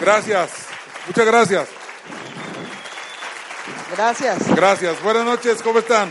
[0.00, 0.50] Gracias.
[1.06, 1.68] Muchas gracias.
[3.92, 4.56] Gracias.
[4.56, 5.02] Gracias.
[5.02, 5.60] Buenas noches.
[5.62, 6.10] ¿Cómo están?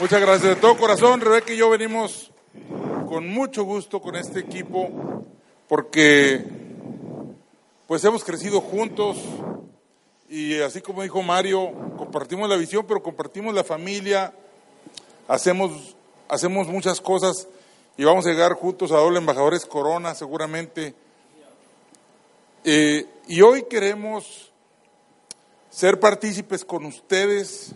[0.00, 0.56] Muchas gracias.
[0.56, 2.32] De todo corazón, Rebeca y yo venimos
[3.08, 5.24] con mucho gusto con este equipo
[5.68, 6.44] porque
[7.86, 9.18] pues hemos crecido juntos
[10.28, 14.32] y así como dijo Mario, compartimos la visión, pero compartimos la familia,
[15.28, 15.96] hacemos,
[16.28, 17.46] hacemos muchas cosas
[17.96, 20.94] y vamos a llegar juntos a doble embajadores Corona seguramente.
[22.64, 24.50] Eh, y hoy queremos
[25.70, 27.72] ser partícipes con ustedes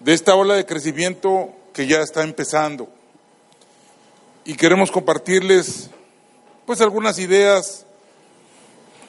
[0.00, 2.88] de esta ola de crecimiento que ya está empezando.
[4.44, 5.90] Y queremos compartirles
[6.66, 7.86] pues algunas ideas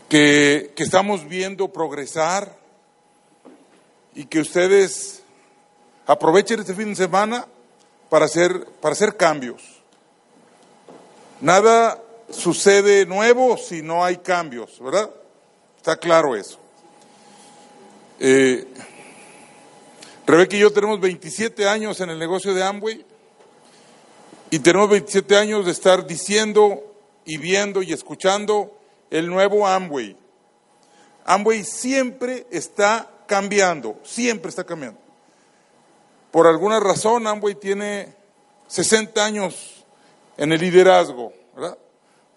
[0.07, 2.57] que, que estamos viendo progresar
[4.15, 5.23] y que ustedes
[6.07, 7.47] aprovechen este fin de semana
[8.09, 9.78] para hacer, para hacer cambios.
[11.41, 15.09] Nada sucede nuevo si no hay cambios, ¿verdad?
[15.77, 16.59] Está claro eso.
[18.19, 18.67] Eh,
[20.27, 23.05] Rebeca y yo tenemos 27 años en el negocio de Amway
[24.49, 26.83] y tenemos 27 años de estar diciendo
[27.23, 28.77] y viendo y escuchando
[29.09, 30.17] el nuevo Amway.
[31.23, 34.99] Amway siempre está cambiando, siempre está cambiando.
[36.31, 38.13] Por alguna razón Amway tiene
[38.67, 39.78] 60 años
[40.39, 41.77] en el liderazgo, ¿verdad?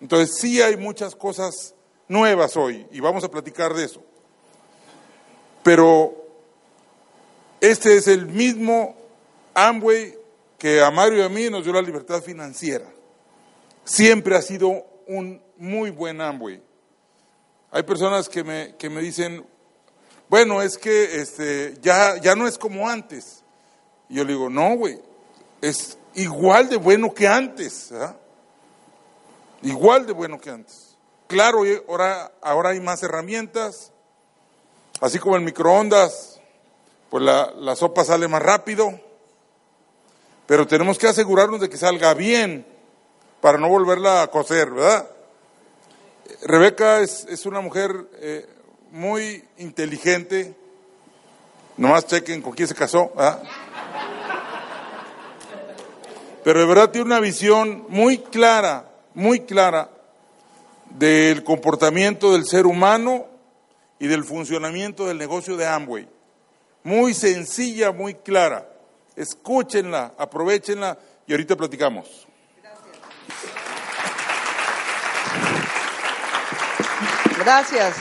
[0.01, 1.73] Entonces sí hay muchas cosas
[2.09, 4.03] nuevas hoy y vamos a platicar de eso.
[5.63, 6.13] Pero
[7.61, 8.97] este es el mismo
[9.55, 10.19] Amway
[10.59, 12.87] que a Mario y a mí nos dio la libertad financiera.
[13.85, 16.61] Siempre ha sido un muy buen Amway.
[17.71, 19.47] Hay personas que me, que me dicen,
[20.29, 23.45] bueno, es que este, ya, ya no es como antes.
[24.09, 24.99] Y yo le digo, no, güey,
[25.61, 27.93] es igual de bueno que antes.
[29.63, 30.97] igual de bueno que antes.
[31.27, 33.91] Claro, ahora, ahora hay más herramientas,
[35.01, 36.41] así como el microondas,
[37.09, 39.01] pues la, la sopa sale más rápido,
[40.47, 42.67] pero tenemos que asegurarnos de que salga bien
[43.41, 45.09] para no volverla a cocer, ¿verdad?
[46.43, 48.49] Rebeca es, es una mujer eh,
[48.91, 50.55] muy inteligente,
[51.77, 53.13] nomás chequen con quién se casó.
[56.45, 59.91] Pero de verdad tiene una visión muy clara muy clara
[60.91, 63.27] del comportamiento del ser humano
[63.99, 66.09] y del funcionamiento del negocio de Amway.
[66.83, 68.69] Muy sencilla, muy clara.
[69.15, 72.27] Escúchenla, aprovechenla y ahorita platicamos.
[77.39, 77.97] Gracias.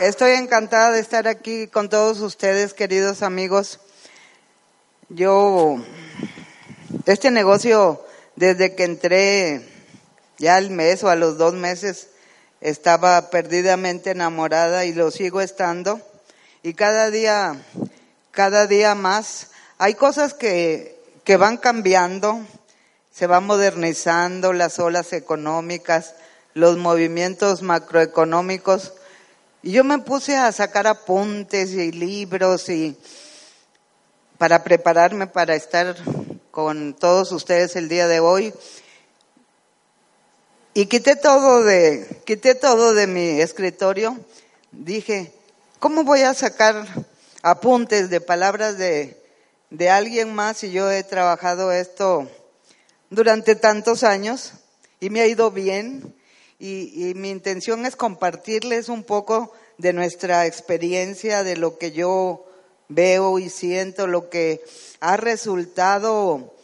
[0.00, 3.80] Estoy encantada de estar aquí con todos ustedes, queridos amigos.
[5.08, 5.78] Yo,
[7.04, 8.04] este negocio
[8.36, 9.68] desde que entré
[10.38, 12.08] ya al mes o a los dos meses
[12.60, 16.00] estaba perdidamente enamorada y lo sigo estando.
[16.62, 17.56] Y cada día,
[18.30, 19.48] cada día más,
[19.78, 22.40] hay cosas que, que van cambiando,
[23.12, 26.14] se van modernizando las olas económicas,
[26.54, 28.94] los movimientos macroeconómicos.
[29.62, 32.96] Y yo me puse a sacar apuntes y libros y
[34.38, 35.96] para prepararme para estar
[36.56, 38.54] con todos ustedes el día de hoy.
[40.72, 44.16] Y quité todo de, quité todo de mi escritorio.
[44.72, 45.34] Dije,
[45.80, 46.86] ¿cómo voy a sacar
[47.42, 49.22] apuntes de palabras de,
[49.68, 52.26] de alguien más si yo he trabajado esto
[53.10, 54.54] durante tantos años
[54.98, 56.16] y me ha ido bien?
[56.58, 62.45] Y, y mi intención es compartirles un poco de nuestra experiencia, de lo que yo
[62.88, 64.64] veo y siento, lo que
[65.00, 66.54] ha resultado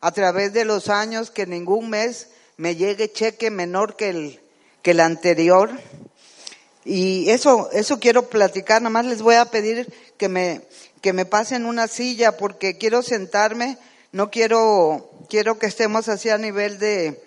[0.00, 4.40] a través de los años que ningún mes me llegue cheque menor que el,
[4.82, 5.70] que el anterior.
[6.84, 10.62] Y eso, eso quiero platicar, nada más les voy a pedir que me,
[11.00, 13.78] que me pasen una silla porque quiero sentarme,
[14.12, 17.22] no quiero, quiero que estemos así a nivel de,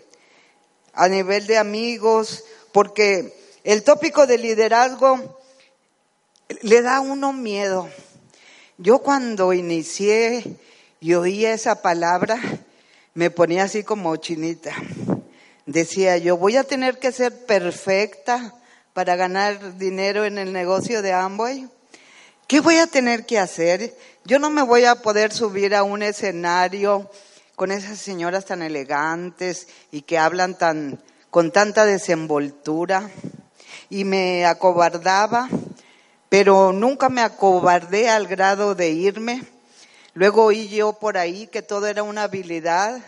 [0.93, 5.39] a nivel de amigos, porque el tópico de liderazgo
[6.61, 7.89] le da a uno miedo.
[8.77, 10.57] Yo cuando inicié
[10.99, 12.39] y oía esa palabra,
[13.13, 14.73] me ponía así como chinita.
[15.67, 18.55] Decía yo, voy a tener que ser perfecta
[18.93, 21.67] para ganar dinero en el negocio de Amway.
[22.47, 23.95] ¿Qué voy a tener que hacer?
[24.25, 27.09] Yo no me voy a poder subir a un escenario
[27.55, 30.99] con esas señoras tan elegantes y que hablan tan
[31.29, 33.09] con tanta desenvoltura
[33.89, 35.47] y me acobardaba
[36.33, 39.43] pero nunca me acobardé al grado de irme.
[40.15, 42.99] Luego oí yo por ahí que todo era una habilidad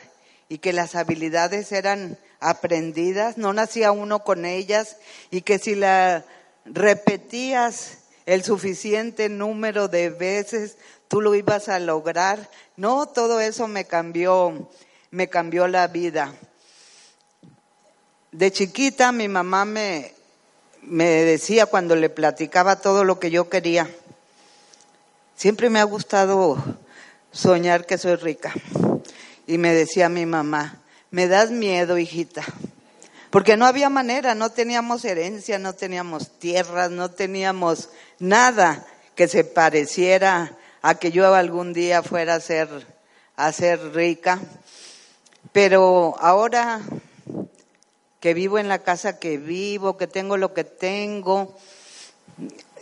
[0.47, 4.97] y que las habilidades eran aprendidas, no nacía uno con ellas
[5.31, 6.23] y que si la
[6.65, 10.77] repetías el suficiente número de veces,
[11.07, 12.51] tú lo ibas a lograr.
[12.77, 14.69] No, todo eso me cambió,
[15.09, 16.31] me cambió la vida.
[18.31, 20.14] De chiquita mi mamá me,
[20.87, 23.89] me decía cuando le platicaba todo lo que yo quería,
[25.35, 26.57] siempre me ha gustado
[27.31, 28.53] soñar que soy rica.
[29.47, 32.43] Y me decía mi mamá, me das miedo, hijita.
[33.29, 39.43] Porque no había manera, no teníamos herencia, no teníamos tierras, no teníamos nada que se
[39.43, 42.69] pareciera a que yo algún día fuera a ser,
[43.35, 44.39] a ser rica.
[45.51, 46.81] Pero ahora
[48.25, 51.55] que vivo en la casa que vivo, que tengo lo que tengo,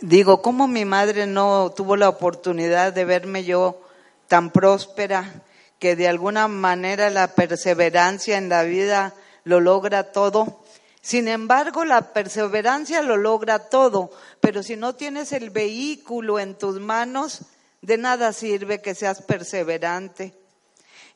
[0.00, 3.78] digo, ¿cómo mi madre no tuvo la oportunidad de verme yo
[4.26, 5.42] tan próspera?
[5.78, 9.12] que de alguna manera la perseverancia en la vida
[9.44, 10.62] lo logra todo.
[11.02, 14.10] Sin embargo, la perseverancia lo logra todo,
[14.40, 17.42] pero si no tienes el vehículo en tus manos,
[17.82, 20.32] de nada sirve que seas perseverante.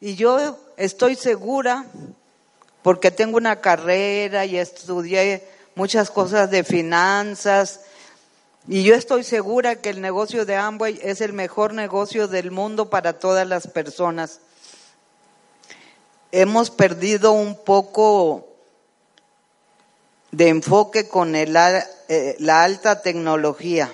[0.00, 1.86] Y yo estoy segura,
[2.82, 5.44] porque tengo una carrera y estudié
[5.74, 7.80] muchas cosas de finanzas,
[8.66, 12.90] y yo estoy segura que el negocio de Amway es el mejor negocio del mundo
[12.90, 14.40] para todas las personas
[16.32, 18.46] hemos perdido un poco
[20.30, 23.92] de enfoque con eh, la alta tecnología.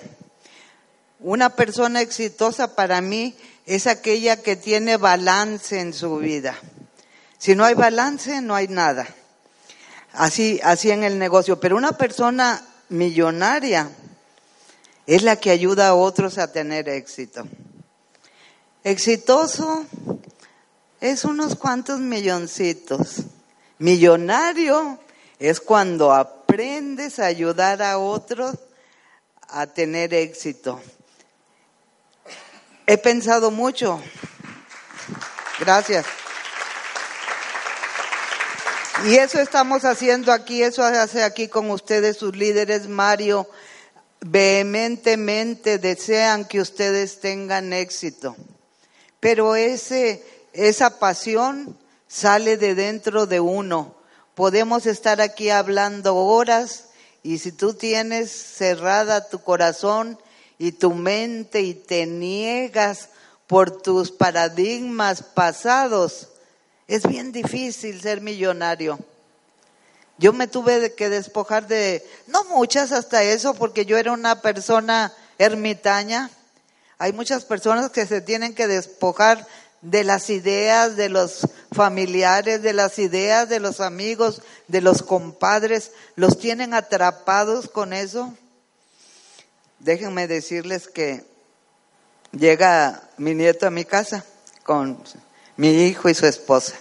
[1.20, 3.34] Una persona exitosa para mí
[3.66, 6.58] es aquella que tiene balance en su vida.
[7.38, 9.06] Si no hay balance, no hay nada.
[10.12, 11.60] Así, así en el negocio.
[11.60, 13.90] Pero una persona millonaria
[15.06, 17.46] es la que ayuda a otros a tener éxito.
[18.82, 19.86] Exitoso
[21.00, 23.22] es unos cuantos milloncitos.
[23.78, 24.98] Millonario
[25.38, 28.56] es cuando aprendes a ayudar a otros
[29.48, 30.80] a tener éxito.
[32.86, 34.00] He pensado mucho.
[35.58, 36.06] Gracias.
[39.06, 43.46] Y eso estamos haciendo aquí, eso hace aquí con ustedes sus líderes, Mario.
[44.20, 48.34] Vehementemente desean que ustedes tengan éxito.
[49.20, 50.24] Pero ese
[50.54, 51.76] esa pasión
[52.08, 53.94] sale de dentro de uno.
[54.34, 56.86] Podemos estar aquí hablando horas
[57.22, 60.18] y si tú tienes cerrada tu corazón
[60.56, 63.10] y tu mente y te niegas
[63.46, 66.28] por tus paradigmas pasados,
[66.88, 68.98] es bien difícil ser millonario.
[70.18, 75.12] Yo me tuve que despojar de, no muchas hasta eso, porque yo era una persona
[75.38, 76.30] ermitaña.
[76.98, 79.46] Hay muchas personas que se tienen que despojar
[79.84, 85.92] de las ideas de los familiares, de las ideas de los amigos, de los compadres,
[86.16, 88.32] los tienen atrapados con eso.
[89.80, 91.26] Déjenme decirles que
[92.32, 94.24] llega mi nieto a mi casa
[94.62, 94.98] con
[95.56, 96.74] mi hijo y su esposa.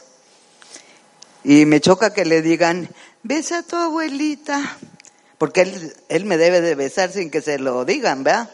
[1.44, 2.90] Y me choca que le digan,
[3.22, 4.78] besa a tu abuelita,
[5.38, 8.50] porque él, él me debe de besar sin que se lo digan, ¿verdad?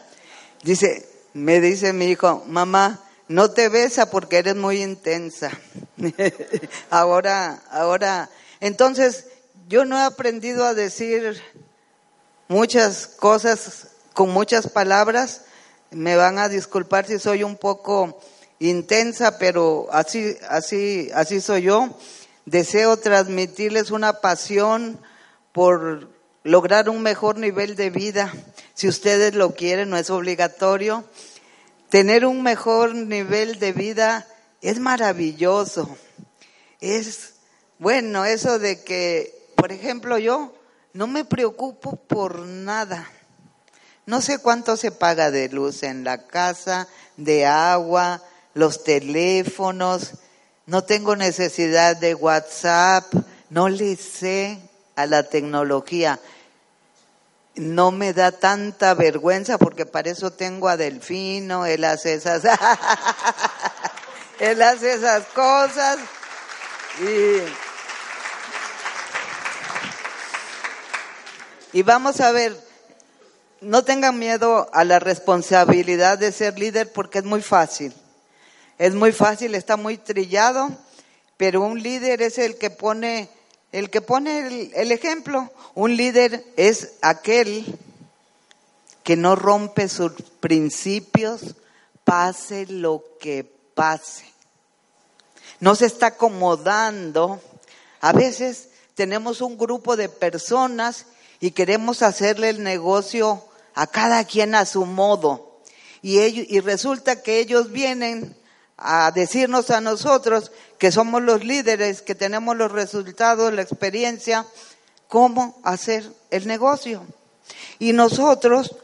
[0.64, 5.52] Dice, me dice mi hijo, mamá, no te besa porque eres muy intensa.
[6.90, 8.30] ahora, ahora,
[8.60, 9.26] entonces
[9.68, 11.40] yo no he aprendido a decir
[12.48, 15.42] muchas cosas con muchas palabras.
[15.92, 18.20] Me van a disculpar si soy un poco
[18.60, 21.90] intensa, pero así, así, así soy yo.
[22.46, 25.00] Deseo transmitirles una pasión
[25.52, 26.10] por
[26.44, 28.34] lograr un mejor nivel de vida.
[28.74, 31.06] Si ustedes lo quieren, no es obligatorio
[31.90, 34.28] Tener un mejor nivel de vida
[34.62, 35.90] es maravilloso.
[36.80, 37.34] Es
[37.80, 40.54] bueno eso de que, por ejemplo, yo
[40.94, 43.10] no me preocupo por nada.
[44.06, 46.88] No sé cuánto se paga de luz en la casa,
[47.18, 48.22] de agua,
[48.54, 50.14] los teléfonos.
[50.66, 53.14] No tengo necesidad de WhatsApp.
[53.50, 54.60] No le sé
[54.96, 56.20] a la tecnología
[57.60, 62.44] no me da tanta vergüenza porque para eso tengo a Delfino, él hace esas,
[64.40, 65.98] él hace esas cosas
[67.02, 67.42] y,
[71.78, 72.56] y vamos a ver,
[73.62, 77.94] no tengan miedo a la responsabilidad de ser líder porque es muy fácil,
[78.80, 80.70] es muy fácil, está muy trillado,
[81.38, 83.30] pero un líder es el que pone
[83.72, 85.52] el que pone el, ejemplo.
[85.76, 87.78] Un líder es aquel
[89.04, 91.56] que no rompe sus principios,
[92.04, 93.44] pase lo que
[93.76, 94.26] pase.
[95.60, 97.42] no se está acomodando.
[98.02, 101.06] A veces tenemos un grupo de personas
[101.42, 103.44] y queremos hacerle el negocio
[103.76, 105.60] a cada quien a su modo.
[106.02, 108.39] Y, ellos, y resulta que ellos vienen
[108.82, 114.46] a decirnos a nosotros que somos los líderes, que tenemos los resultados, la experiencia,
[115.08, 117.06] cómo hacer el negocio.
[117.78, 118.76] Y nosotros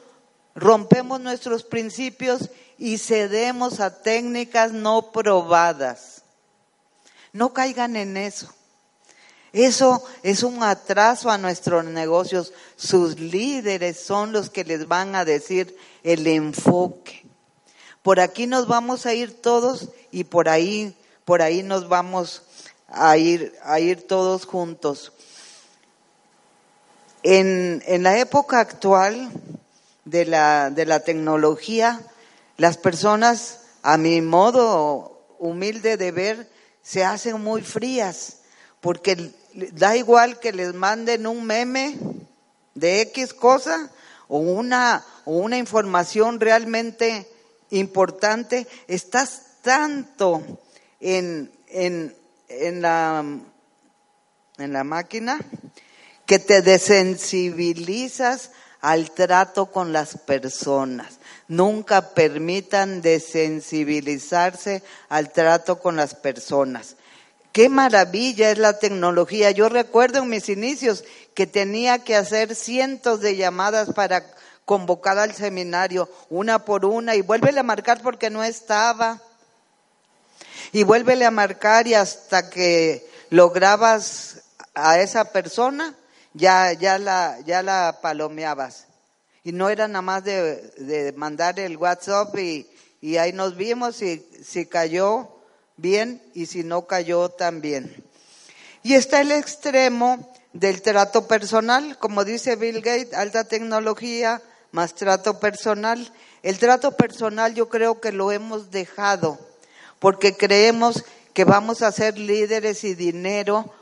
[0.54, 6.24] rompemos nuestros principios y cedemos a técnicas no probadas.
[7.32, 8.54] No caigan en eso.
[9.54, 12.52] Eso es un atraso a nuestros negocios.
[12.76, 17.25] Sus líderes son los que les van a decir el enfoque.
[18.06, 20.96] Por aquí nos vamos a ir todos y por ahí,
[21.26, 22.44] por ahí nos vamos
[22.88, 25.12] a ir, a ir todos juntos.
[27.24, 29.32] En, en la época actual
[30.04, 32.00] de la, de la tecnología,
[32.58, 36.48] las personas, a mi modo humilde de ver,
[36.84, 38.38] se hacen muy frías,
[38.82, 39.32] porque
[39.72, 41.98] da igual que les manden un meme
[42.76, 43.90] de X cosa
[44.28, 47.32] o una, o una información realmente
[47.76, 50.44] importante, estás tanto
[51.00, 52.16] en, en,
[52.48, 53.24] en, la,
[54.58, 55.40] en la máquina
[56.26, 58.52] que te desensibilizas
[58.82, 61.20] al trato con las personas.
[61.48, 66.96] Nunca permitan desensibilizarse al trato con las personas.
[67.52, 69.50] Qué maravilla es la tecnología.
[69.52, 74.35] Yo recuerdo en mis inicios que tenía que hacer cientos de llamadas para
[74.66, 79.22] convocar al seminario, una por una, y vuélvele a marcar porque no estaba.
[80.72, 84.42] Y vuélvele a marcar y hasta que lograbas
[84.74, 85.96] a esa persona,
[86.34, 88.88] ya, ya, la, ya la palomeabas.
[89.44, 92.68] Y no era nada más de, de mandar el WhatsApp y,
[93.00, 95.30] y ahí nos vimos y si cayó
[95.78, 98.04] bien y si no cayó también.
[98.82, 104.42] Y está el extremo del trato personal, como dice Bill Gates, alta tecnología
[104.76, 106.12] más trato personal.
[106.44, 109.40] El trato personal yo creo que lo hemos dejado
[110.00, 113.74] porque creemos que vamos a ser líderes y dinero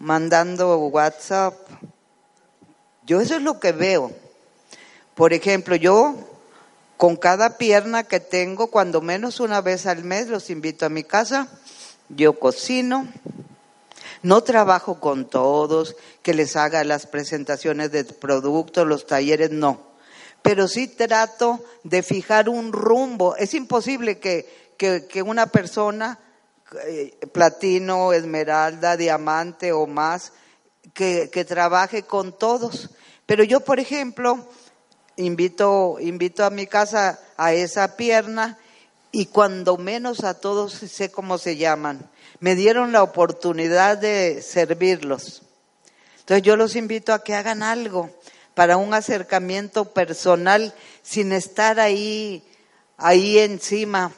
[0.00, 1.54] mandando WhatsApp.
[3.06, 4.10] Yo eso es lo que veo.
[5.14, 6.16] Por ejemplo, yo
[6.96, 11.04] con cada pierna que tengo, cuando menos una vez al mes los invito a mi
[11.04, 11.46] casa,
[12.08, 13.06] yo cocino,
[14.22, 19.85] no trabajo con todos, que les haga las presentaciones de productos, los talleres, no.
[20.46, 23.34] Pero sí trato de fijar un rumbo.
[23.34, 26.20] Es imposible que, que una persona
[26.84, 30.32] eh, platino, esmeralda, diamante o más,
[30.94, 32.90] que, que trabaje con todos.
[33.24, 34.48] Pero yo, por ejemplo,
[35.16, 38.58] invito, invito a mi casa a esa pierna
[39.12, 42.10] y cuando menos a todos sé cómo se llaman.
[42.40, 45.42] Me dieron la oportunidad de servirlos.
[46.18, 48.10] Entonces yo los invito a que hagan algo
[48.56, 52.42] para un acercamiento personal sin estar ahí,
[52.96, 54.12] ahí encima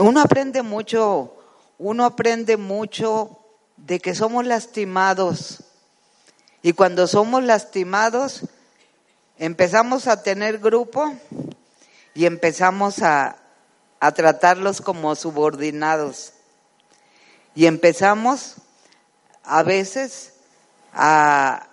[0.00, 1.30] uno aprende mucho,
[1.78, 3.38] uno aprende mucho
[3.76, 5.62] de que somos lastimados.
[6.62, 8.46] Y cuando somos lastimados,
[9.38, 11.14] empezamos a tener grupo
[12.14, 13.36] y empezamos a,
[14.00, 16.32] a tratarlos como subordinados.
[17.54, 18.54] Y empezamos
[19.42, 20.32] a veces
[20.92, 21.66] a,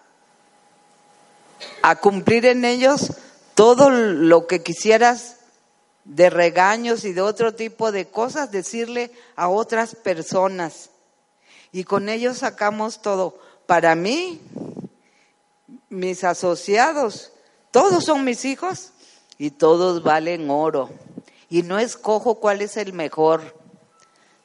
[2.01, 3.13] cumplir en ellos
[3.53, 5.37] todo lo que quisieras
[6.03, 10.89] de regaños y de otro tipo de cosas, decirle a otras personas.
[11.71, 13.37] Y con ellos sacamos todo.
[13.65, 14.41] Para mí,
[15.89, 17.31] mis asociados,
[17.71, 18.91] todos son mis hijos
[19.37, 20.89] y todos valen oro.
[21.49, 23.55] Y no escojo cuál es el mejor.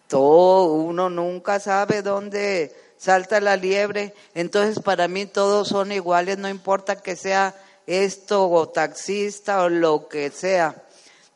[0.09, 4.15] Todo, uno nunca sabe dónde salta la liebre.
[4.35, 7.55] Entonces para mí todos son iguales, no importa que sea
[7.89, 10.77] esto o taxista o lo que sea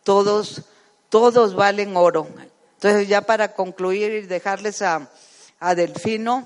[0.04, 0.62] todos,
[1.08, 2.28] todos valen oro.
[2.74, 5.10] Entonces ya para concluir y dejarles a,
[5.58, 6.44] a Delfino,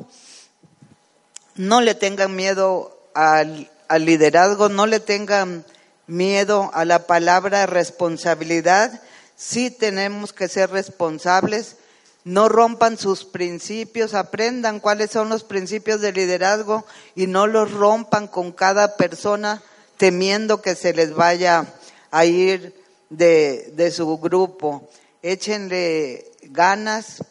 [1.57, 5.67] no le tengan miedo al, al liderazgo, no le tengan
[6.07, 9.03] miedo a la palabra responsabilidad.
[9.37, 11.77] Sí tenemos que ser responsables.
[12.25, 16.85] No rompan sus principios, aprendan cuáles son los principios de liderazgo
[17.15, 19.63] y no los rompan con cada persona
[19.97, 21.67] temiendo que se les vaya
[22.11, 22.75] a ir
[23.09, 24.89] de, de su grupo.
[25.23, 27.25] Échenle ganas,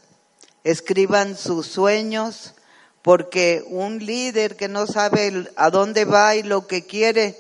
[0.63, 2.53] escriban sus sueños,
[3.01, 7.38] porque un líder que no sabe a dónde va y lo que quiere,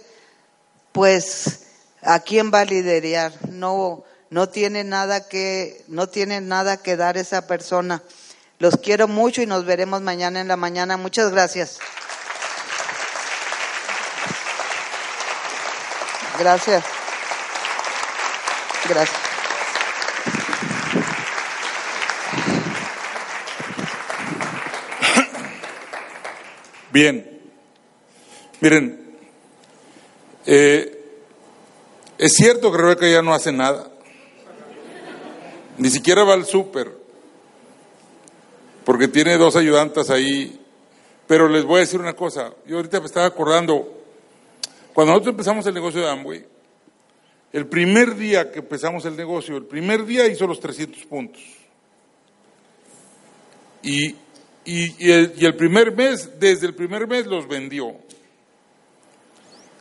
[0.91, 1.65] pues
[2.01, 3.33] a quién va a liderar.
[3.49, 8.03] No, no tiene nada que, no tiene nada que dar esa persona.
[8.59, 10.97] Los quiero mucho y nos veremos mañana en la mañana.
[10.97, 11.79] Muchas gracias.
[16.37, 16.83] Gracias.
[18.87, 19.19] Gracias.
[26.91, 27.39] Bien.
[28.61, 29.17] Miren,
[30.45, 30.99] eh,
[32.17, 33.88] es cierto que Rebeca ya no hace nada.
[35.79, 36.95] Ni siquiera va al súper.
[38.85, 40.59] Porque tiene dos ayudantes ahí.
[41.25, 42.53] Pero les voy a decir una cosa.
[42.65, 44.03] Yo ahorita me estaba acordando.
[44.93, 46.45] Cuando nosotros empezamos el negocio de Amway,
[47.53, 51.41] el primer día que empezamos el negocio, el primer día hizo los 300 puntos.
[53.81, 54.15] Y,
[54.65, 57.95] y, el, primer mes, desde el primer mes los vendió.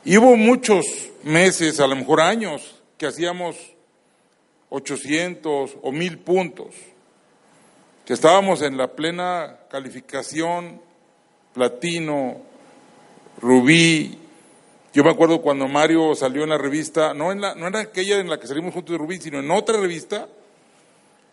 [0.05, 0.87] Hubo muchos
[1.25, 3.57] meses, a lo mejor años, que hacíamos
[4.71, 6.75] 800 o 1000 puntos,
[8.05, 10.81] que estábamos en la plena calificación,
[11.53, 12.43] platino,
[13.41, 14.19] rubí.
[14.93, 18.19] Yo me acuerdo cuando Mario salió en la revista, no en, la, no en aquella
[18.19, 20.29] en la que salimos juntos de rubí, sino en otra revista,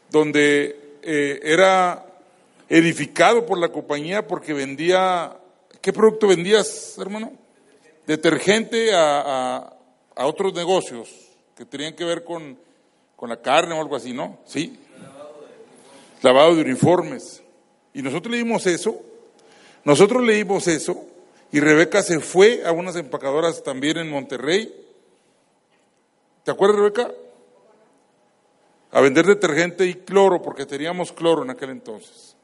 [0.09, 2.05] donde eh, era
[2.67, 5.37] edificado por la compañía porque vendía,
[5.81, 7.33] ¿qué producto vendías, hermano?
[8.05, 9.73] Detergente a,
[10.15, 11.09] a otros negocios
[11.55, 12.57] que tenían que ver con
[13.15, 14.39] con la carne o algo así, ¿no?
[14.45, 14.79] Sí.
[16.21, 17.41] Lavado de uniformes.
[17.93, 19.01] Y nosotros leímos eso,
[19.83, 21.05] nosotros leímos eso,
[21.51, 24.73] y Rebeca se fue a unas empacadoras también en Monterrey.
[26.43, 27.11] ¿Te acuerdas, Rebeca?
[28.91, 32.35] A vender detergente y cloro, porque teníamos cloro en aquel entonces.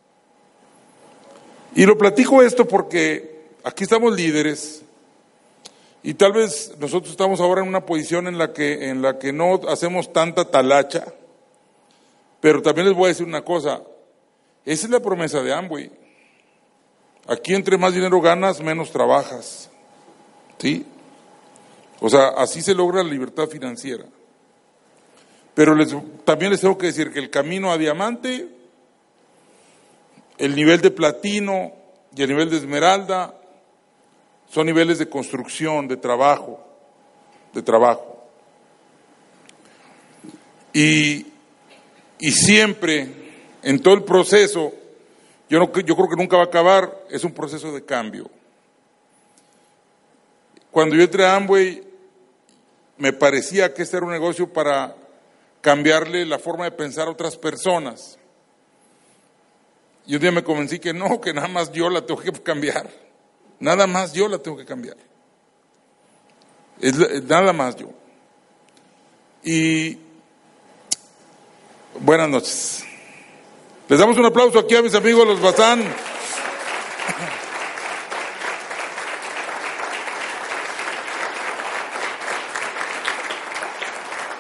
[1.75, 4.84] Y lo platico esto porque aquí estamos líderes,
[6.03, 9.31] y tal vez nosotros estamos ahora en una posición en la que, en la que
[9.31, 11.05] no hacemos tanta talacha,
[12.39, 13.81] pero también les voy a decir una cosa,
[14.65, 15.91] esa es la promesa de Amway.
[17.27, 19.70] Aquí entre más dinero ganas, menos trabajas.
[20.57, 20.85] ¿Sí?
[22.00, 24.05] O sea, así se logra la libertad financiera.
[25.53, 28.48] Pero les, también les tengo que decir que el camino a diamante,
[30.37, 31.74] el nivel de platino
[32.16, 33.35] y el nivel de esmeralda
[34.51, 36.59] son niveles de construcción, de trabajo,
[37.53, 38.25] de trabajo.
[40.74, 41.25] Y,
[42.20, 43.07] y siempre,
[43.64, 44.74] en todo el proceso,
[45.50, 48.29] yo, no, yo creo que nunca va a acabar, es un proceso de cambio.
[50.70, 51.83] Cuando yo entré a Amway,
[52.98, 54.98] me parecía que este era un negocio para
[55.61, 58.18] cambiarle la forma de pensar a otras personas.
[60.05, 63.10] Y un día me convencí que no, que nada más yo la tengo que cambiar.
[63.61, 64.97] Nada más yo la tengo que cambiar.
[66.79, 67.89] Es, nada más yo.
[69.43, 70.00] Y
[72.00, 72.83] buenas noches.
[73.87, 75.83] Les damos un aplauso aquí a mis amigos los Bazán.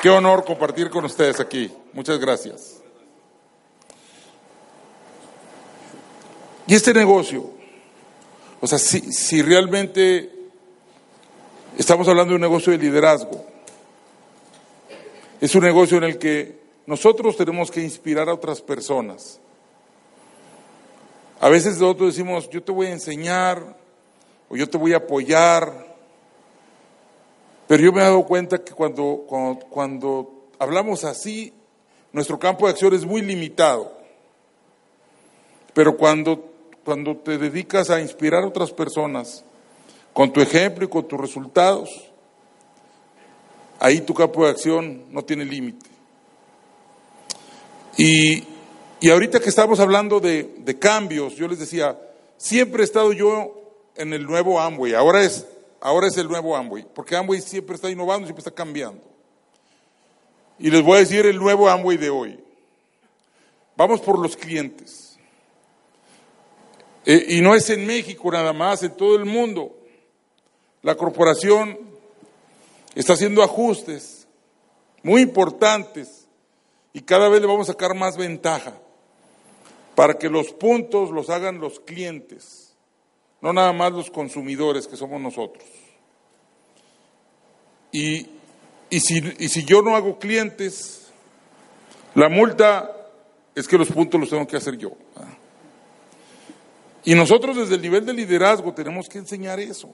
[0.01, 1.71] Qué honor compartir con ustedes aquí.
[1.93, 2.81] Muchas gracias.
[6.65, 7.60] Y este negocio
[8.61, 10.29] o sea, si, si realmente
[11.77, 13.43] estamos hablando de un negocio de liderazgo,
[15.41, 19.39] es un negocio en el que nosotros tenemos que inspirar a otras personas.
[21.39, 23.75] A veces nosotros decimos, yo te voy a enseñar
[24.47, 25.95] o yo te voy a apoyar,
[27.67, 31.51] pero yo me he dado cuenta que cuando, cuando, cuando hablamos así,
[32.11, 33.97] nuestro campo de acción es muy limitado.
[35.73, 36.50] Pero cuando
[36.83, 39.43] cuando te dedicas a inspirar a otras personas
[40.13, 42.11] con tu ejemplo y con tus resultados,
[43.79, 45.89] ahí tu campo de acción no tiene límite.
[47.97, 48.43] Y,
[48.99, 51.99] y, ahorita que estamos hablando de, de, cambios, yo les decía,
[52.37, 53.53] siempre he estado yo
[53.95, 55.45] en el nuevo Amway, ahora es,
[55.81, 59.03] ahora es el nuevo Amway, porque Amway siempre está innovando, siempre está cambiando.
[60.57, 62.39] Y les voy a decir el nuevo Amway de hoy.
[63.75, 65.10] Vamos por los clientes.
[67.05, 69.75] Eh, y no es en México nada más, en todo el mundo.
[70.81, 71.77] La corporación
[72.95, 74.27] está haciendo ajustes
[75.03, 76.27] muy importantes
[76.93, 78.77] y cada vez le vamos a sacar más ventaja
[79.95, 82.73] para que los puntos los hagan los clientes,
[83.41, 85.63] no nada más los consumidores que somos nosotros.
[87.91, 88.27] Y,
[88.89, 91.11] y, si, y si yo no hago clientes,
[92.15, 93.09] la multa
[93.53, 94.91] es que los puntos los tengo que hacer yo.
[97.03, 99.89] Y nosotros desde el nivel de liderazgo tenemos que enseñar eso.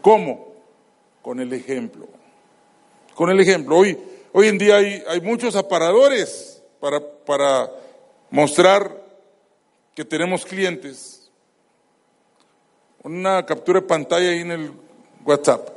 [0.00, 0.54] ¿Cómo?
[1.22, 2.08] Con el ejemplo.
[3.14, 3.76] Con el ejemplo.
[3.76, 3.98] Hoy,
[4.36, 7.70] Hoy en día hay, hay muchos aparadores para, para
[8.30, 9.00] mostrar
[9.94, 11.30] que tenemos clientes.
[13.04, 14.72] Una captura de pantalla ahí en el
[15.24, 15.68] WhatsApp.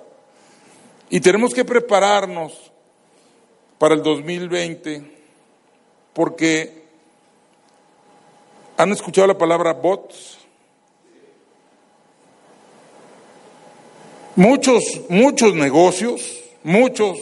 [1.12, 2.72] Y tenemos que prepararnos
[3.78, 5.04] para el 2020
[6.14, 6.82] porque
[8.76, 10.37] han escuchado la palabra bots.
[14.38, 17.18] Muchos, muchos negocios, muchos,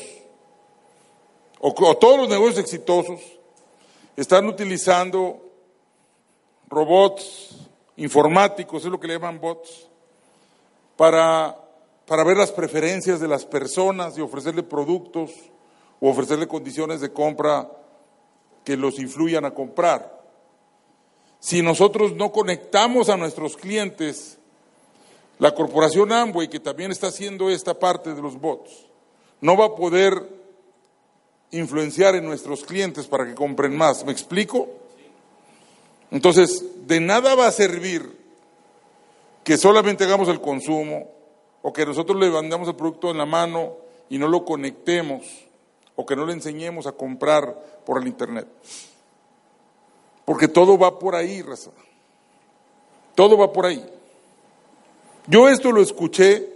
[1.61, 3.21] o, todos los negocios exitosos,
[4.17, 5.41] están utilizando
[6.67, 7.55] robots
[7.95, 9.87] informáticos, es lo que le llaman bots,
[10.97, 11.57] para,
[12.05, 15.31] para ver las preferencias de las personas y ofrecerle productos
[16.01, 17.71] o ofrecerle condiciones de compra
[18.65, 20.21] que los influyan a comprar.
[21.39, 24.34] Si nosotros no conectamos a nuestros clientes,
[25.39, 28.71] la corporación Amway, que también está haciendo esta parte de los bots,
[29.41, 30.21] no va a poder
[31.51, 34.05] influenciar en nuestros clientes para que compren más.
[34.05, 34.67] ¿Me explico?
[36.11, 38.17] Entonces, de nada va a servir
[39.43, 41.09] que solamente hagamos el consumo
[41.61, 43.73] o que nosotros le mandamos el producto en la mano
[44.09, 45.23] y no lo conectemos
[45.95, 48.47] o que no le enseñemos a comprar por el Internet.
[50.25, 51.71] Porque todo va por ahí, raza.
[53.13, 53.85] Todo va por ahí.
[55.27, 56.47] Yo esto lo escuché,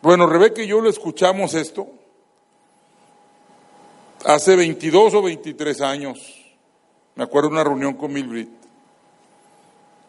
[0.00, 1.88] bueno, Rebeca y yo lo escuchamos esto.
[4.24, 6.42] Hace 22 o 23 años.
[7.14, 8.48] Me acuerdo de una reunión con Milbrit,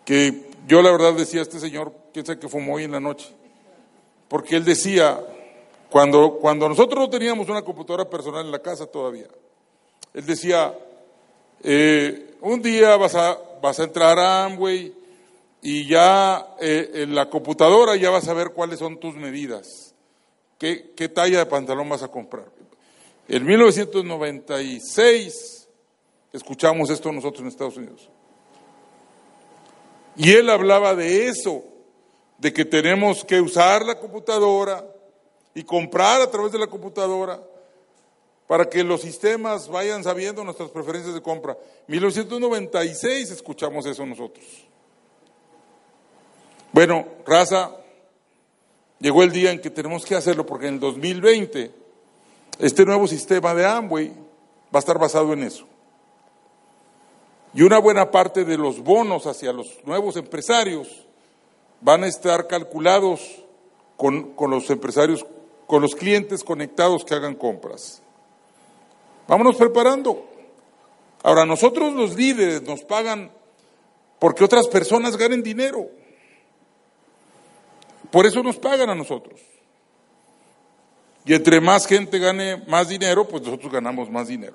[0.06, 3.00] que yo la verdad decía a este señor, quién sabe que fumó hoy en la
[3.00, 3.30] noche,
[4.30, 5.20] porque él decía,
[5.90, 9.28] cuando, cuando nosotros no teníamos una computadora personal en la casa todavía,
[10.14, 10.74] él decía,
[11.62, 15.03] eh, un día vas a, vas a entrar a Amway
[15.66, 19.96] y ya eh, en la computadora ya vas a ver cuáles son tus medidas,
[20.60, 22.52] qué, qué talla de pantalón vas a comprar.
[23.30, 25.70] En 1996
[26.34, 28.10] escuchamos esto nosotros en Estados Unidos.
[30.18, 31.64] Y él hablaba de eso,
[32.38, 34.86] de que tenemos que usar la computadora
[35.56, 37.42] y comprar a través de la computadora
[38.48, 41.58] para que los sistemas vayan sabiendo nuestras preferencias de compra.
[41.88, 44.73] 1996 escuchamos eso nosotros.
[46.74, 47.70] Bueno, raza,
[49.00, 51.72] llegó el día en que tenemos que hacerlo porque en el 2020
[52.58, 54.16] este nuevo sistema de Amway va
[54.74, 55.68] a estar basado en eso.
[57.54, 61.06] Y una buena parte de los bonos hacia los nuevos empresarios
[61.80, 63.22] van a estar calculados
[63.96, 65.24] con, los empresarios,
[65.68, 68.02] con los clientes conectados que hagan compras.
[69.28, 70.26] Vámonos preparando.
[71.22, 73.32] Ahora, nosotros los líderes nos pagan
[74.18, 75.88] porque otras personas ganen dinero.
[78.14, 79.42] Por eso nos pagan a nosotros.
[81.26, 84.54] Y entre más gente gane más dinero, pues nosotros ganamos más dinero.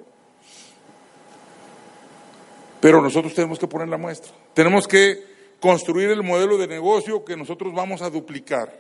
[2.81, 4.31] Pero nosotros tenemos que poner la muestra.
[4.55, 5.25] Tenemos que
[5.59, 8.73] construir el modelo de negocio que nosotros vamos a duplicar.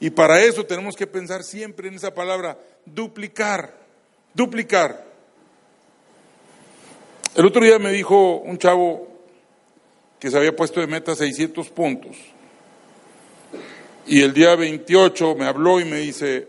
[0.00, 3.72] Y para eso tenemos que pensar siempre en esa palabra, duplicar,
[4.34, 5.06] duplicar.
[7.36, 9.06] El otro día me dijo un chavo
[10.18, 12.16] que se había puesto de meta 600 puntos.
[14.06, 16.46] Y el día 28 me habló y me dice,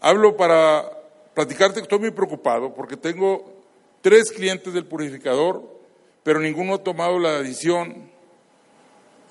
[0.00, 0.90] hablo para
[1.32, 3.50] platicarte que estoy muy preocupado porque tengo
[4.02, 5.62] tres clientes del purificador,
[6.22, 8.10] pero ninguno ha tomado la decisión.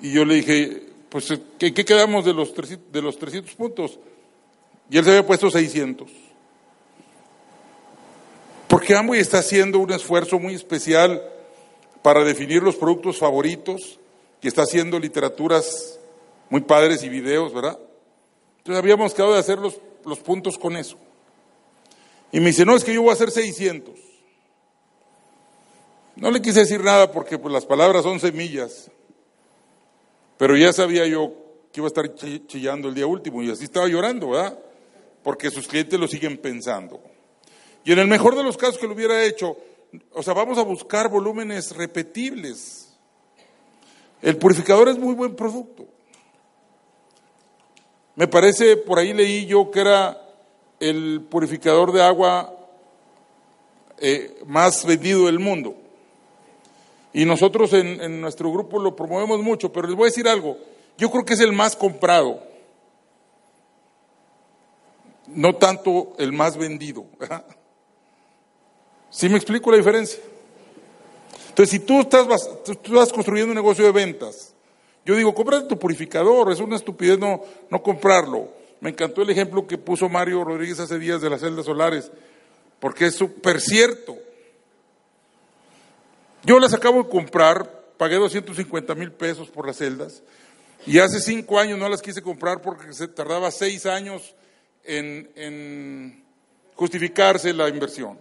[0.02, 4.00] Y yo le dije, pues, ¿qué, quedamos de los, 300, de los 300 puntos?
[4.90, 6.10] Y él se había puesto 600.
[8.68, 11.22] Porque Amway está haciendo un esfuerzo muy especial
[12.02, 14.00] para definir los productos favoritos
[14.42, 16.00] y está haciendo literaturas
[16.54, 17.80] muy padres y videos, ¿verdad?
[18.60, 20.98] Entonces habíamos quedado de hacer los, los puntos con eso.
[22.32, 23.96] Y me dice, no, es que yo voy a hacer 600.
[26.16, 28.92] No le quise decir nada porque pues, las palabras son semillas,
[30.38, 31.34] pero ya sabía yo
[31.72, 32.14] que iba a estar
[32.46, 34.56] chillando el día último y así estaba llorando, ¿verdad?
[35.24, 37.02] Porque sus clientes lo siguen pensando.
[37.84, 39.58] Y en el mejor de los casos que lo hubiera hecho,
[40.12, 42.96] o sea, vamos a buscar volúmenes repetibles.
[44.22, 45.93] El purificador es muy buen producto.
[48.16, 50.22] Me parece, por ahí leí yo que era
[50.80, 52.54] el purificador de agua
[53.98, 55.76] eh, más vendido del mundo.
[57.14, 60.58] Y nosotros en, nuestro grupo lo promovemos mucho, pero les voy a decir algo,
[60.98, 62.42] yo creo que es el más comprado,
[65.28, 67.06] no tanto el más vendido.
[69.10, 70.20] ¿Sí me explico la diferencia?
[71.50, 74.53] Entonces, si estás, tú estás construyendo un negocio de ventas,
[75.06, 78.50] yo digo, cómprate tu purificador, es una estupidez no, no comprarlo.
[78.80, 82.12] Me encantó el ejemplo que puso Mario Rodríguez hace días de las celdas solares,
[82.80, 84.18] porque es súper cierto.
[86.44, 90.24] Yo las acabo de comprar, pagué 250 mil pesos por las celdas,
[90.86, 94.36] y hace cinco años no las quise comprar porque se tardaba seis años
[94.84, 96.24] en, en
[96.76, 98.18] justificarse la inversión.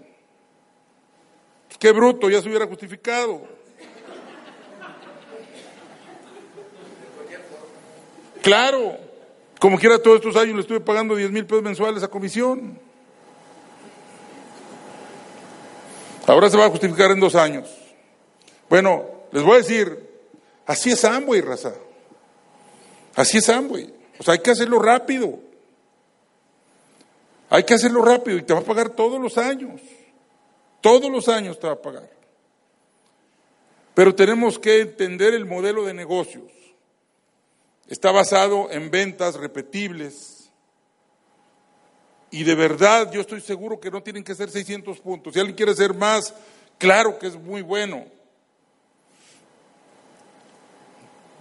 [1.79, 3.43] Qué bruto, ya se hubiera justificado.
[8.43, 8.99] Claro,
[9.61, 12.79] como quiera todos estos años le estuve pagando 10 mil pesos mensuales a comisión.
[16.27, 17.69] Ahora se va a justificar en dos años.
[18.69, 20.11] Bueno, les voy a decir,
[20.67, 21.75] así es Amway, raza.
[23.15, 23.95] Así es Amway.
[24.19, 25.39] O sea, hay que hacerlo rápido.
[27.49, 29.81] Hay que hacerlo rápido y te va a pagar todos los años.
[30.81, 32.11] Todos los años te va a pagar.
[33.95, 36.62] Pero tenemos que entender el modelo de negocios.
[37.93, 40.51] Está basado en ventas repetibles.
[42.31, 45.35] Y de verdad yo estoy seguro que no tienen que ser 600 puntos.
[45.35, 46.33] Si alguien quiere ser más,
[46.79, 48.07] claro que es muy bueno.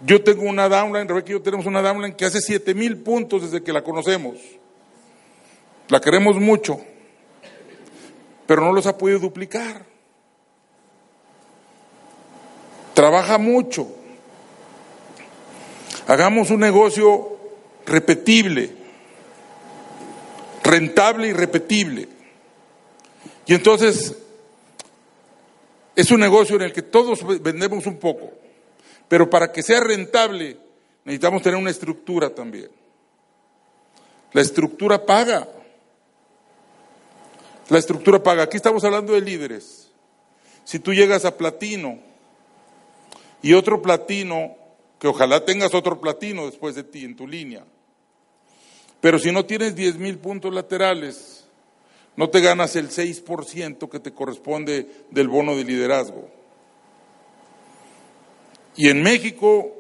[0.06, 3.44] Yo tengo una downline, Rebeca y yo tenemos una downline que hace 7 mil puntos
[3.44, 4.36] desde que la conocemos.
[5.88, 6.82] La queremos mucho,
[8.46, 9.86] pero no los ha podido duplicar.
[12.94, 14.01] Trabaja mucho.
[16.12, 17.38] Hagamos un negocio
[17.86, 18.70] repetible,
[20.62, 22.06] rentable y repetible.
[23.46, 24.18] Y entonces
[25.96, 28.30] es un negocio en el que todos vendemos un poco.
[29.08, 30.58] Pero para que sea rentable
[31.06, 32.72] necesitamos tener una estructura también.
[34.34, 35.48] La estructura paga.
[37.70, 38.44] La estructura paga.
[38.44, 39.90] Aquí estamos hablando de líderes.
[40.66, 42.00] Si tú llegas a platino
[43.42, 44.58] y otro platino,
[45.02, 47.66] que ojalá tengas otro platino después de ti en tu línea,
[49.02, 51.44] pero si no tienes 10 mil puntos laterales,
[52.16, 56.30] no te ganas el 6% que te corresponde del bono de liderazgo.
[58.76, 59.76] Y en México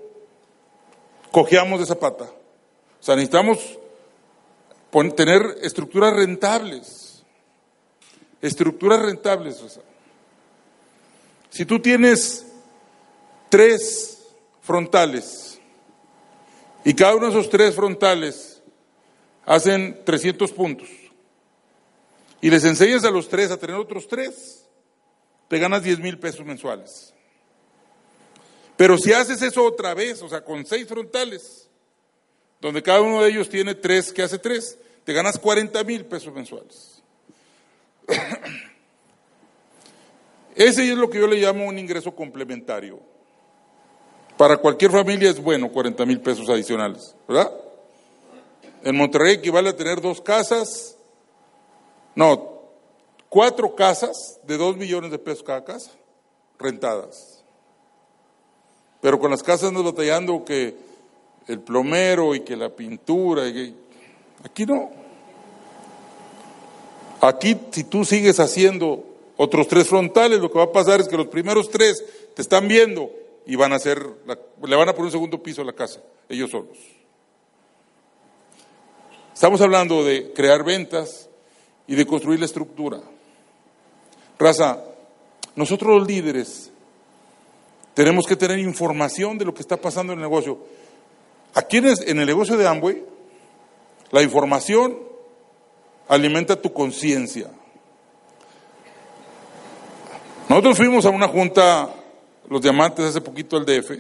[1.32, 2.24] cojeamos de zapata.
[2.24, 3.78] O sea, necesitamos
[5.16, 7.24] tener estructuras rentables.
[8.42, 9.62] Estructuras rentables.
[9.62, 9.84] O.
[11.52, 12.48] Si tú tienes
[13.50, 14.21] tres
[14.72, 15.60] frontales
[16.86, 18.64] y cada uno de esos tres frontales
[19.46, 20.88] hacen 300 puntos
[22.40, 24.66] y les enseñas a los tres a tener otros tres,
[25.50, 27.14] te ganas 10 mil pesos mensuales.
[28.78, 31.68] Pero si haces eso otra vez, o sea, con seis frontales,
[32.62, 36.34] donde cada uno de ellos tiene tres que hace tres, te ganas 40 mil pesos
[36.34, 37.04] mensuales.
[40.56, 43.12] Ese es lo que yo le llamo un ingreso complementario.
[44.42, 47.52] Para cualquier familia es bueno 40 mil pesos adicionales, ¿verdad?
[48.82, 50.98] En Monterrey equivale a tener dos casas,
[52.16, 52.64] no,
[53.30, 55.92] cuatro casas de dos millones de pesos cada casa,
[56.58, 57.44] rentadas.
[59.00, 60.76] Pero con las casas nos batallando que
[61.48, 63.48] el plomero y que la pintura.
[63.48, 63.76] Y
[64.44, 64.90] aquí no.
[67.22, 69.04] Aquí, si tú sigues haciendo
[69.38, 72.68] otros tres frontales, lo que va a pasar es que los primeros tres te están
[72.68, 74.06] viendo y van a hacer,
[74.64, 76.78] le van a poner un segundo piso a la casa, ellos solos.
[79.34, 81.30] Estamos hablando de crear ventas
[81.88, 83.02] y de construir la estructura.
[84.38, 84.84] Raza,
[85.56, 86.72] nosotros los líderes
[87.94, 90.60] tenemos que tener información de lo que está pasando en el negocio.
[91.54, 93.04] Aquí en el negocio de Amway,
[94.12, 94.98] la información
[96.08, 97.50] alimenta tu conciencia.
[100.48, 101.90] Nosotros fuimos a una junta,
[102.52, 103.92] los diamantes, hace poquito al DF,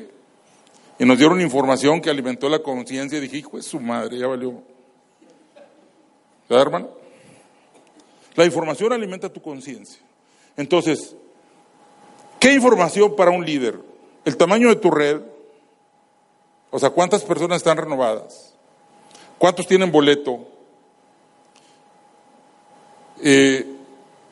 [1.00, 4.28] y nos dieron información que alimentó la conciencia y dije, hijo de su madre, ya
[4.28, 4.62] valió.
[6.48, 6.90] ¿Verdad, hermano?
[8.36, 10.00] La información alimenta tu conciencia.
[10.56, 11.16] Entonces,
[12.42, 13.80] ¿Qué información para un líder?
[14.26, 15.22] El tamaño de tu red,
[16.72, 18.56] o sea, cuántas personas están renovadas,
[19.38, 20.40] cuántos tienen boleto.
[23.24, 23.64] Eh,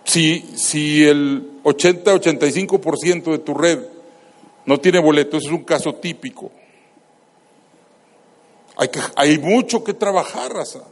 [0.05, 3.85] si, si el 80-85% de tu red
[4.69, 6.51] no tiene boleto, eso es un caso típico.
[9.15, 10.83] Hay, mucho que trabajar, raza.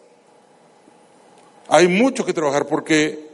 [1.67, 3.29] Hay mucho que trabajar porque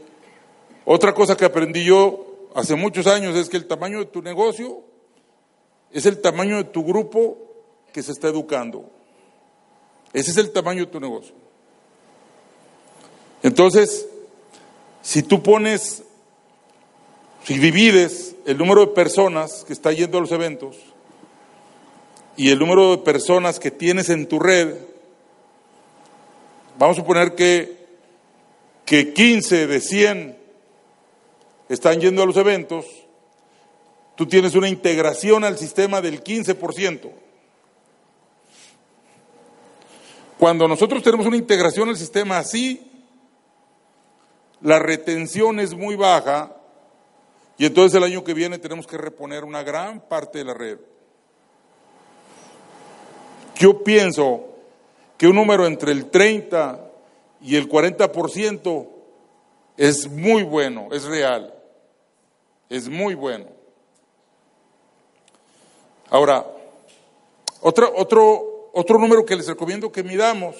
[0.83, 4.81] otra cosa que aprendí yo hace muchos años es que el tamaño de tu negocio
[5.91, 7.37] es el tamaño de tu grupo
[7.93, 8.83] que se está educando.
[10.11, 11.35] Ese es el tamaño de tu negocio.
[13.43, 14.09] Entonces,
[15.01, 16.03] si tú pones,
[17.43, 20.77] si divides el número de personas que está yendo a los eventos
[22.37, 24.75] y el número de personas que tienes en tu red,
[26.79, 27.85] vamos a suponer que,
[28.85, 30.37] que 15 de 100
[31.67, 32.85] están yendo a los eventos,
[34.15, 37.11] tú tienes una integración al sistema del 15%.
[40.39, 42.89] Cuando nosotros tenemos una integración al sistema así,
[44.61, 46.55] la retención es muy baja
[47.57, 50.79] y entonces el año que viene tenemos que reponer una gran parte de la red.
[53.55, 54.45] Yo pienso
[55.17, 56.91] que un número entre el 30
[57.41, 58.87] y el 40%
[59.77, 61.53] es muy bueno, es real,
[62.69, 63.45] es muy bueno.
[66.09, 66.45] Ahora,
[67.61, 70.55] otro, otro, otro número que les recomiendo que midamos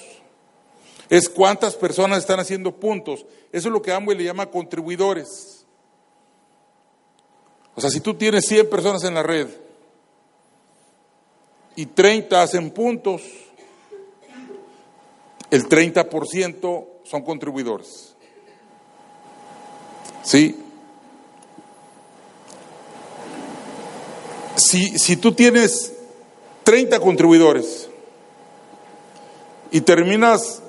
[1.08, 3.26] es cuántas personas están haciendo puntos.
[3.52, 5.53] Eso es lo que Amway le llama contribuidores.
[7.76, 9.48] O sea, si tú tienes 100 personas en la red
[11.76, 13.22] y 30 hacen puntos,
[15.50, 18.14] el 30% son contribuidores.
[20.22, 20.56] ¿Sí?
[24.56, 25.92] Si, si tú tienes
[26.62, 27.88] 30 contribuidores
[29.70, 30.62] y terminas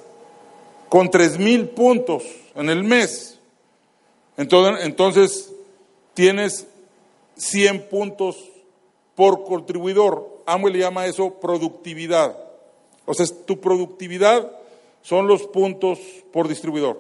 [0.90, 2.24] con tres mil puntos
[2.56, 3.40] en el mes,
[4.38, 5.52] entonces, entonces
[6.14, 6.66] tienes
[7.38, 8.38] 100 puntos
[9.16, 10.44] por contribuidor.
[10.46, 12.38] Amway le llama eso productividad.
[13.06, 14.52] O sea, tu productividad
[15.02, 16.00] son los puntos
[16.32, 17.00] por distribuidor.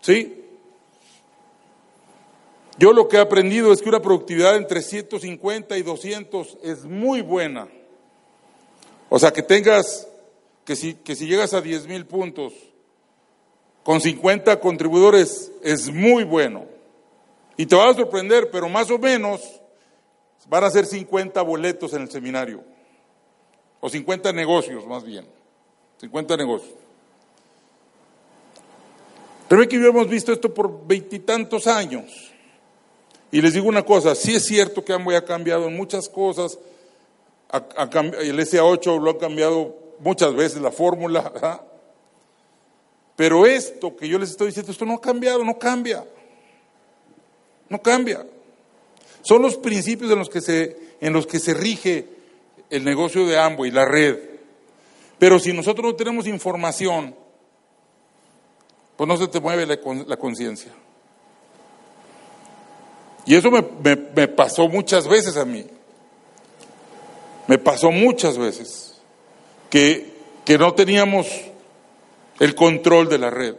[0.00, 0.44] ¿Sí?
[2.78, 7.22] Yo lo que he aprendido es que una productividad entre 150 y 200 es muy
[7.22, 7.68] buena.
[9.08, 10.06] O sea, que tengas,
[10.64, 12.52] que si, que si llegas a 10 mil puntos
[13.82, 16.77] con 50 contribuidores es muy bueno.
[17.58, 19.42] Y te va a sorprender, pero más o menos
[20.48, 22.62] van a ser 50 boletos en el seminario.
[23.80, 25.26] O 50 negocios, más bien.
[26.00, 26.72] 50 negocios.
[29.50, 32.32] Rebeca y yo hemos visto esto por veintitantos años.
[33.32, 36.60] Y les digo una cosa, sí es cierto que Amway ha cambiado en muchas cosas.
[37.52, 41.60] el SA8 lo ha cambiado muchas veces, la fórmula.
[43.16, 46.04] Pero esto que yo les estoy diciendo, esto no ha cambiado, no cambia.
[47.68, 48.24] No cambia.
[49.22, 52.06] Son los principios en los que se, en los que se rige
[52.70, 54.18] el negocio de Amway, la red.
[55.18, 57.14] Pero si nosotros no tenemos información,
[58.96, 60.72] pues no se te mueve la, conciencia.
[63.26, 63.64] Y eso me,
[64.14, 65.66] me, pasó muchas veces a mí.
[67.46, 69.00] Me pasó muchas veces
[69.70, 71.26] que, que no teníamos
[72.40, 73.54] el control de la red.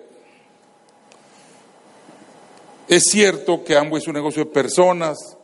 [2.89, 5.37] Es cierto que ambos es un negocio de personas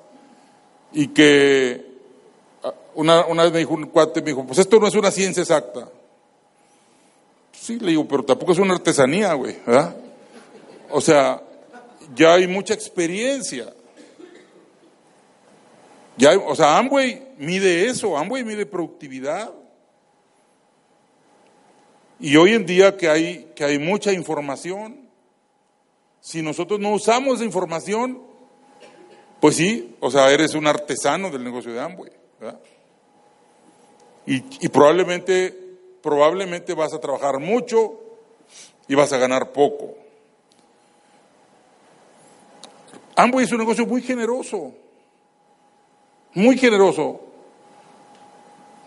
[0.91, 1.85] y que
[2.63, 5.11] ah, una, una, vez me dijo un cuate, me dijo, pues esto no es una
[5.11, 5.87] ciencia exacta.
[7.51, 9.95] Sí, le digo, pero tampoco es una artesanía, güey, ¿verdad?
[10.89, 11.39] O sea,
[12.15, 13.71] ya hay mucha experiencia.
[16.17, 19.53] Ya o sea, Amway mide eso, Amway mide productividad.
[22.19, 25.04] Y hoy en día que hay, que hay mucha información,
[26.25, 28.19] si nosotros no usamos esa información,
[29.39, 32.11] pues sí, o sea, eres un artesano del negocio de Amway.
[34.25, 35.55] Y, probablemente,
[36.01, 37.99] probablemente vas a trabajar mucho
[38.87, 39.93] y vas a ganar poco.
[43.15, 44.73] Amway es un negocio muy generoso,
[46.33, 47.21] muy generoso.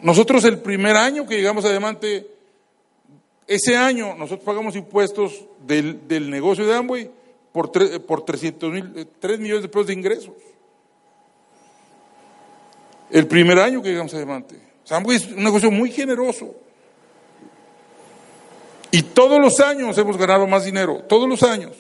[0.01, 2.27] Nosotros el primer año que llegamos a Diamante,
[3.46, 7.18] ese año nosotros pagamos impuestos del, del negocio de Amway
[7.52, 7.70] por,
[8.06, 10.34] por 300 mil, 3 millones de pesos de ingresos.
[13.11, 14.61] El primer año que llegamos a Diamante.
[14.90, 16.54] Amway es un negocio muy generoso.
[18.90, 21.76] Y todos los años hemos ganado más dinero, todos los años.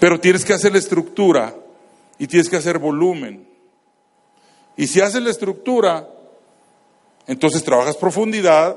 [0.00, 1.54] Pero tienes que hacer la estructura
[2.18, 3.46] y tienes que hacer volumen.
[4.76, 6.08] Y si haces la estructura,
[7.26, 8.76] entonces trabajas profundidad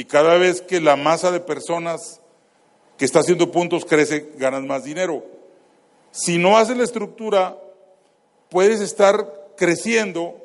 [0.00, 2.22] y cada vez que la masa de personas
[2.96, 5.22] que está haciendo puntos crece, ganas más dinero.
[6.10, 7.58] Si no haces la estructura,
[8.48, 10.42] puedes estar creciendo,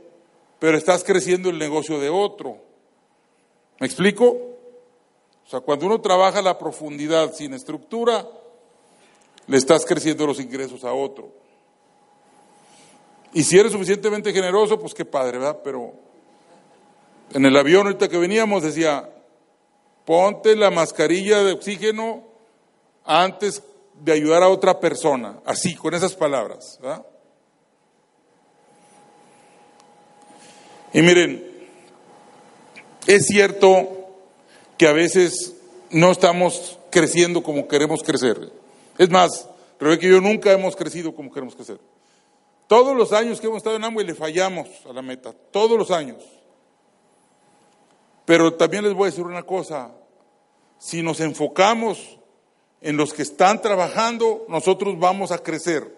[0.59, 2.57] pero estás creciendo el negocio de otro.
[3.79, 4.25] ¿Me explico?
[4.25, 8.27] O sea, cuando uno trabaja la profundidad sin estructura,
[9.47, 11.29] le estás creciendo los ingresos a otro.
[13.31, 15.61] Y si eres suficientemente generoso, pues qué padre, ¿verdad?
[15.63, 15.93] Pero
[17.33, 19.14] en el avión ahorita que veníamos decía,
[20.05, 22.23] ponte la mascarilla de oxígeno
[23.03, 23.61] antes
[24.01, 26.79] de ayudar a otra persona, así, con esas palabras.
[30.93, 31.53] Y miren,
[33.07, 33.87] Es cierto
[34.77, 35.53] que a veces
[35.91, 38.51] no estamos creciendo como queremos crecer.
[38.97, 39.47] Es más,
[39.79, 41.79] Rebeca y yo nunca hemos crecido como queremos crecer.
[42.67, 45.91] Todos los años que hemos estado en Amway le fallamos a la meta, todos los
[45.91, 46.23] años.
[48.25, 49.91] Pero también les voy a decir una cosa,
[50.77, 52.17] si nos enfocamos
[52.81, 55.95] en los que están trabajando, nosotros vamos a crecer.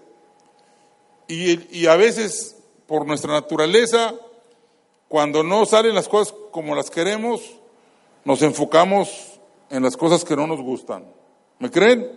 [1.27, 2.55] Y, a veces,
[2.85, 4.15] por nuestra naturaleza,
[5.09, 7.41] cuando no salen las cosas como las queremos,
[8.23, 11.05] nos enfocamos en las cosas que no nos gustan.
[11.59, 12.09] ¿Me creen?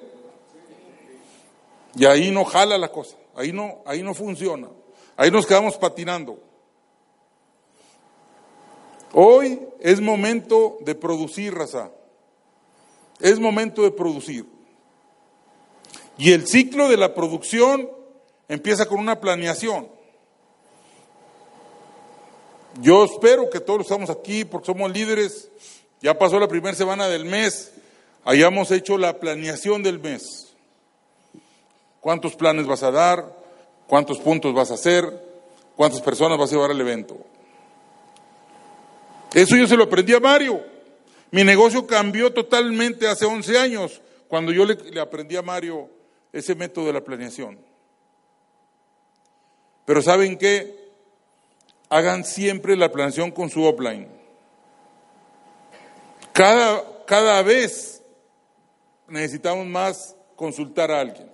[1.97, 4.69] Y ahí no jala la cosa, ahí no, ahí no funciona,
[5.17, 6.39] ahí nos quedamos patinando.
[9.13, 11.91] Hoy es momento de producir, raza.
[13.21, 14.47] Es momento de producir.
[16.17, 17.91] Y el ciclo de la producción
[18.49, 19.89] empieza con una planeación.
[22.81, 25.51] Yo espero que todos estamos aquí porque somos líderes.
[26.01, 27.73] Ya pasó la primera semana del mes.
[28.25, 30.55] Hayamos hecho la planeación del mes.
[32.01, 33.37] ¿Cuántos planes vas a dar?
[33.87, 35.25] ¿Cuántos puntos vas a hacer?
[35.77, 37.17] ¿Cuántas personas vas a llevar al evento?
[39.35, 40.65] Eso yo se lo aprendí a Mario.
[41.31, 45.89] Mi negocio cambió totalmente hace 11 años cuando yo le, le aprendí a Mario
[46.33, 47.59] ese método de la planeación.
[49.85, 50.91] Pero ¿saben qué?
[51.89, 54.09] Hagan siempre la planeación con su offline.
[56.33, 58.03] Cada, cada vez
[59.09, 61.31] necesitamos más consultar a alguien.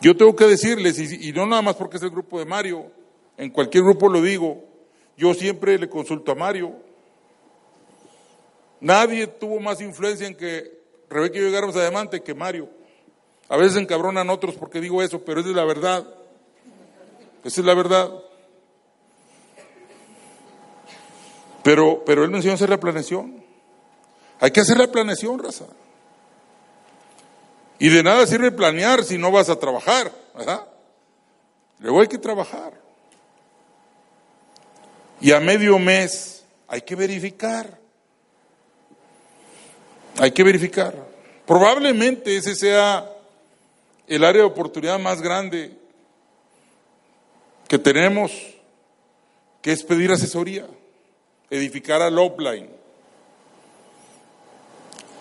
[0.00, 2.90] Yo tengo que decirles, y, y no nada más porque es el grupo de Mario,
[3.36, 4.71] en cualquier grupo lo digo,
[5.16, 6.72] yo siempre le consulto a Mario.
[8.80, 12.68] Nadie tuvo más influencia en que Rebeca y yo llegáramos a Diamante que Mario.
[13.48, 16.06] A veces encabronan otros porque digo eso, pero esa es la verdad.
[17.44, 18.10] Esa es la verdad.
[21.62, 23.44] Pero, pero él me enseñó a hacer la planeación.
[24.40, 25.66] Hay que hacer la planeación, raza.
[27.78, 30.66] Y de nada sirve planear si no vas a trabajar, ¿verdad?
[31.78, 32.81] Luego hay que trabajar.
[35.22, 37.78] Y a medio mes hay que verificar.
[40.18, 40.94] Hay que verificar.
[41.46, 43.08] Probablemente ese sea
[44.08, 45.78] el área de oportunidad más grande
[47.68, 48.32] que tenemos,
[49.62, 50.66] que es pedir asesoría,
[51.50, 52.68] edificar al offline.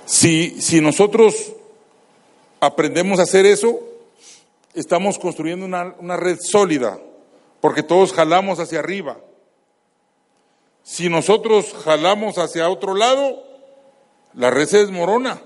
[0.06, 1.54] Si, si nosotros
[2.60, 3.80] aprendemos a hacer eso,
[4.74, 7.00] estamos construyendo una, una red sólida,
[7.62, 9.20] porque todos jalamos hacia arriba.
[10.84, 13.44] Si nosotros jalamos hacia otro lado,
[14.34, 15.42] la red se desmorona.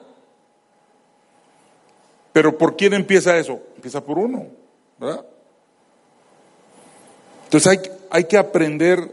[2.32, 3.62] Pero ¿por quién empieza eso?
[3.76, 4.48] Empieza por uno,
[4.98, 5.26] ¿verdad?
[7.46, 7.80] Entonces hay,
[8.10, 9.12] hay que aprender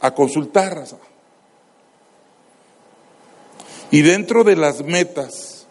[0.00, 0.84] a consultar.
[3.90, 5.66] Y dentro de las metas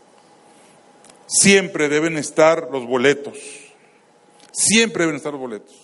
[1.25, 3.37] siempre deben estar los boletos.
[4.51, 5.75] Siempre deben estar los boletos.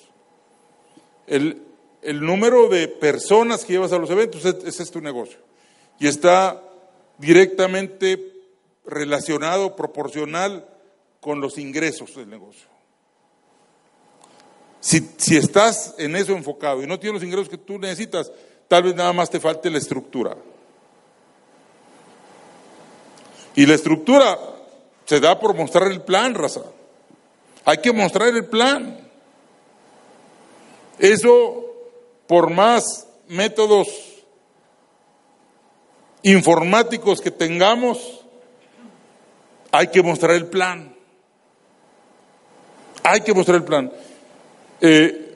[1.27, 1.61] El,
[2.01, 5.39] el número de personas que llevas a los eventos, ese es tu negocio.
[5.99, 6.61] Y está
[7.17, 8.33] directamente
[8.85, 10.67] relacionado, proporcional
[11.19, 12.67] con los ingresos del negocio.
[14.79, 18.31] Si, si, estás en eso enfocado y no tienes los ingresos que tú necesitas,
[18.67, 20.35] tal vez nada más te falte la estructura.
[23.55, 24.39] Y la estructura
[25.05, 26.63] se da por mostrar el plan, raza.
[27.65, 29.07] Hay que mostrar el plan.
[30.97, 31.70] Eso
[32.32, 33.89] por más métodos
[36.23, 38.23] informáticos que tengamos,
[39.69, 40.95] hay que mostrar el plan.
[43.03, 43.91] Hay que mostrar el plan.
[44.79, 45.36] Eh,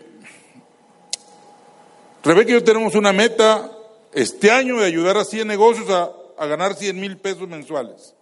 [2.23, 3.69] Rebeca y yo tenemos una meta
[4.13, 8.15] este año de ayudar a 100 negocios a, ganar 100 mil pesos mensuales.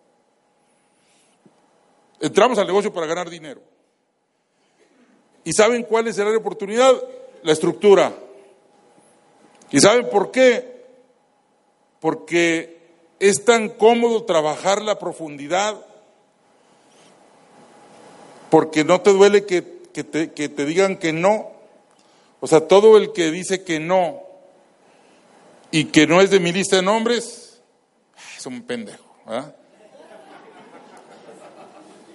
[2.19, 3.61] Entramos al negocio para ganar dinero.
[5.43, 6.91] ¿Y saben cuál es de oportunidad?
[7.43, 8.11] La estructura.
[9.73, 10.85] ¿Y saben por qué?
[11.99, 12.77] Porque
[13.19, 15.83] es tan cómodo trabajar la profundidad,
[18.51, 21.51] porque no te duele que, te, que te digan que no.
[22.39, 24.21] O sea, todo el que dice que no
[25.71, 27.59] y que no es de mi lista de nombres,
[28.37, 29.03] es un pendejo.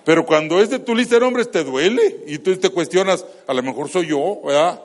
[0.04, 3.52] Pero cuando es de tu lista de nombres te duele y tú te cuestionas, a
[3.52, 4.80] lo mejor soy yo, ¿verdad?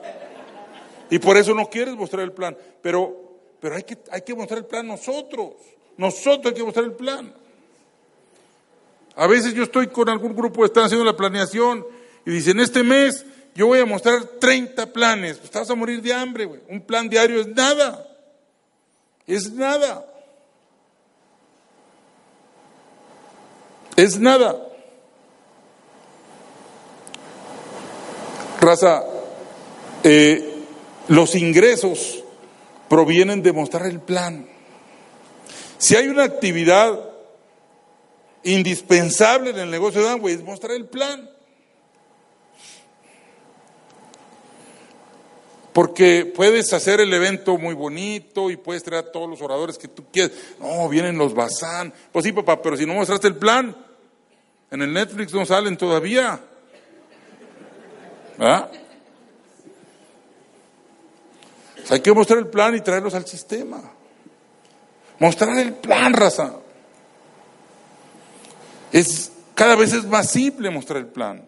[1.10, 2.56] Y por eso no quieres mostrar el plan.
[2.82, 5.54] Pero, pero hay, que, hay que mostrar el plan nosotros.
[5.96, 7.34] Nosotros hay que mostrar el plan.
[9.16, 11.86] A veces yo estoy con algún grupo están haciendo la planeación
[12.26, 13.24] y dicen, este mes
[13.54, 15.38] yo voy a mostrar 30 planes.
[15.38, 16.60] Pues a morir de hambre, güey.
[16.68, 18.08] Un plan diario es nada.
[19.26, 20.04] Es nada.
[23.96, 24.60] Es nada.
[28.60, 29.04] Raza,
[30.02, 30.53] eh,
[31.08, 32.22] los ingresos
[32.88, 34.46] provienen de mostrar el plan.
[35.78, 36.98] Si hay una actividad
[38.42, 41.30] indispensable en el negocio de Amway, es mostrar el plan.
[45.72, 49.88] Porque puedes hacer el evento muy bonito y puedes traer a todos los oradores que
[49.88, 50.30] tú quieras.
[50.60, 51.92] No, vienen los Bazán.
[52.12, 53.76] Pues sí, papá, pero si no mostraste el plan,
[54.70, 56.40] en el Netflix no salen todavía.
[58.38, 58.70] ¿Verdad?
[61.90, 63.82] Hay que mostrar el plan y traerlos al sistema.
[65.18, 66.54] Mostrar el plan, raza.
[68.92, 71.44] Es, cada vez es más simple mostrar el plan.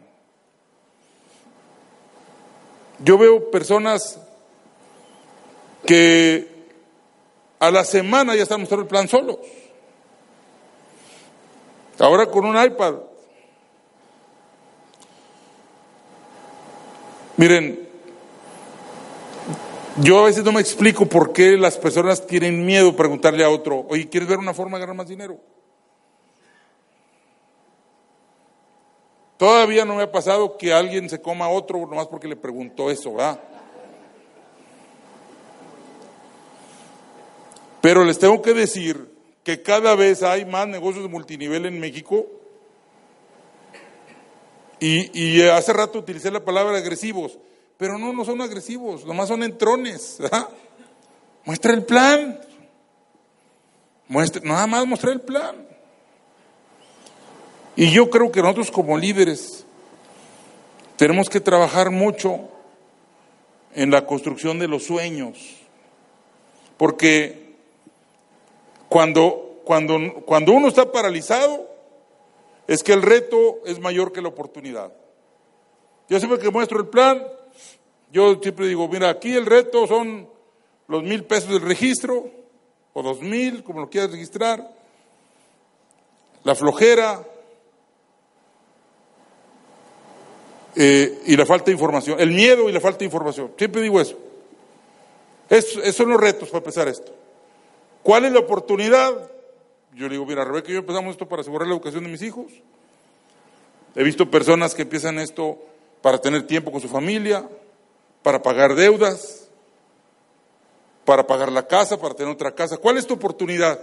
[2.99, 4.19] Yo veo personas
[5.85, 6.67] que
[7.59, 9.39] a la semana ya están mostrando el plan solos.
[11.99, 12.95] Ahora con un iPad.
[17.37, 17.86] Miren,
[19.99, 23.51] yo a veces no me explico por qué las personas tienen miedo a preguntarle a
[23.51, 25.39] otro, oye, ¿quieres ver una forma de ganar más dinero?
[29.37, 32.91] Todavía no me ha pasado que alguien se coma a otro nomás porque le preguntó
[32.91, 33.41] eso, ¿verdad?
[37.83, 42.27] Pero les tengo que decir que cada vez hay más negocios de multinivel en México
[44.81, 47.39] y, hace rato utilicé la palabra agresivos,
[47.77, 50.19] pero no, no son agresivos, nomás son entrones.
[51.45, 52.41] Muestra el plan.
[54.09, 55.67] Muestra, nada más mostrar el plan.
[57.75, 59.67] Y yo creo que nosotros como líderes
[60.97, 62.49] tenemos que trabajar mucho
[63.75, 65.39] en la construcción de los sueños,
[66.79, 67.55] porque
[68.89, 71.69] cuando, cuando, cuando uno está paralizado,
[72.67, 74.93] es que el reto es mayor que la oportunidad.
[76.09, 77.23] Yo siempre que muestro el plan,
[78.13, 80.29] yo siempre digo, mira, aquí el reto son
[80.89, 82.31] los mil pesos del registro,
[82.93, 84.71] o dos mil, como lo quieras registrar,
[86.45, 87.25] la flojera,
[90.79, 93.51] Eh, y la falta de información, el miedo y la falta de información.
[93.57, 94.19] Siempre digo eso.
[95.49, 97.15] esos son los retos para empezar esto.
[98.03, 99.31] ¿Cuál es la oportunidad?
[99.95, 102.21] Yo le digo, mira, Rebeca y yo empezamos esto para asegurar la educación de mis
[102.21, 102.53] hijos.
[103.95, 105.59] He visto personas que empiezan esto
[106.03, 107.49] para tener tiempo con su familia,
[108.27, 109.47] para pagar deudas,
[111.05, 112.77] para pagar la casa, para tener otra casa.
[112.77, 113.79] ¿Cuál es tu oportunidad?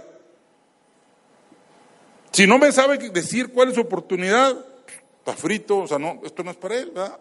[2.30, 4.54] Si no me sabe decir cuál es su oportunidad,
[5.20, 7.18] está frito, o sea, no, esto no es para él, ¿verdad?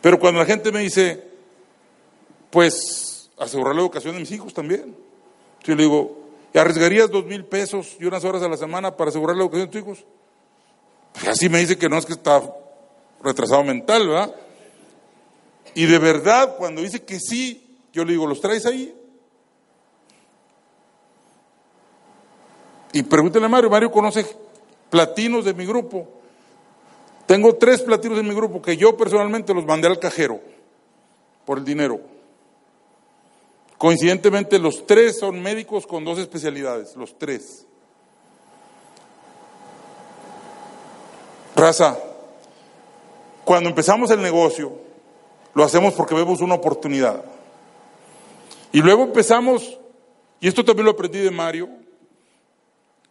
[0.00, 1.20] Pero cuando la gente me dice,
[2.50, 4.96] pues, asegurar la educación de mis hijos también.
[5.64, 6.16] Yo le digo,
[6.54, 9.72] ¿arriesgarías dos mil pesos y unas horas a la semana para asegurar la educación de
[9.72, 10.04] tus hijos?
[11.12, 12.40] Pues así me dice que no es que está
[13.20, 14.32] retrasado mental, ¿verdad?
[15.74, 18.94] Y de verdad, cuando dice que sí, yo le digo, ¿los traes ahí?
[22.92, 24.26] Y pregúntale a Mario, Mario conoce
[24.90, 26.22] platinos de mi grupo
[27.32, 30.38] tengo tres platinos en mi grupo que yo personalmente los mandé al cajero
[31.46, 31.98] por el dinero.
[33.78, 37.64] Coincidentemente los tres son médicos con dos especialidades, los tres.
[41.56, 41.98] Raza,
[43.44, 44.72] cuando empezamos el negocio,
[45.54, 47.24] lo hacemos porque vemos una oportunidad.
[48.72, 49.78] Y luego empezamos,
[50.40, 51.68] y esto también lo aprendí de Mario,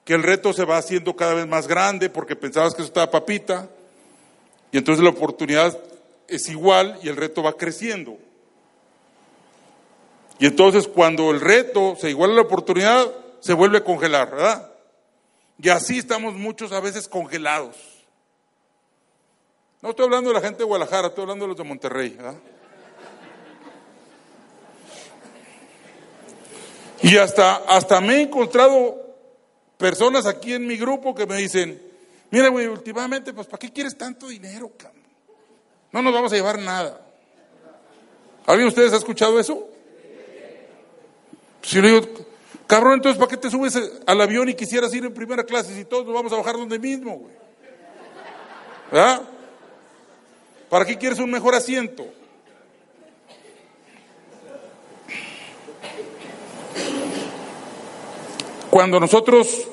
[0.03, 3.11] que el reto se va haciendo cada vez más grande porque pensabas que eso estaba
[3.11, 3.69] papita,
[4.71, 5.77] y entonces la oportunidad
[6.27, 8.17] es igual y el reto va creciendo.
[10.39, 13.11] Y entonces cuando el reto se iguala a la oportunidad,
[13.41, 14.71] se vuelve a congelar, ¿verdad?
[15.59, 17.90] Y así estamos muchos a veces congelados.
[19.81, 22.35] No estoy hablando de la gente de Guadalajara, estoy hablando de los de Monterrey, ¿verdad?
[27.01, 29.15] Y hasta, hasta me he encontrado
[29.77, 31.91] personas aquí en mi grupo que me dicen,
[32.31, 35.03] Mira, güey, últimamente, pues, ¿para qué quieres tanto dinero, cabrón?
[35.91, 37.05] No nos vamos a llevar nada.
[38.45, 39.67] ¿Alguien de ustedes ha escuchado eso?
[41.61, 42.07] Si le digo,
[42.65, 43.77] cabrón, entonces, ¿para qué te subes
[44.07, 46.79] al avión y quisieras ir en primera clase si todos nos vamos a bajar donde
[46.79, 47.33] mismo, güey?
[48.89, 49.21] ¿Verdad?
[50.71, 52.07] ¿Para qué quieres un mejor asiento?
[58.69, 59.67] Cuando nosotros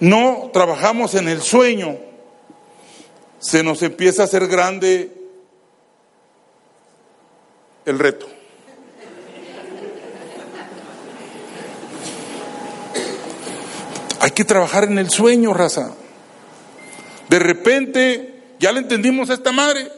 [0.00, 1.96] no trabajamos en el sueño,
[3.38, 5.10] se nos empieza a hacer grande
[7.86, 8.26] el reto.
[14.20, 15.94] Hay que trabajar en el sueño, raza.
[17.30, 19.97] De repente, ya le entendimos a esta madre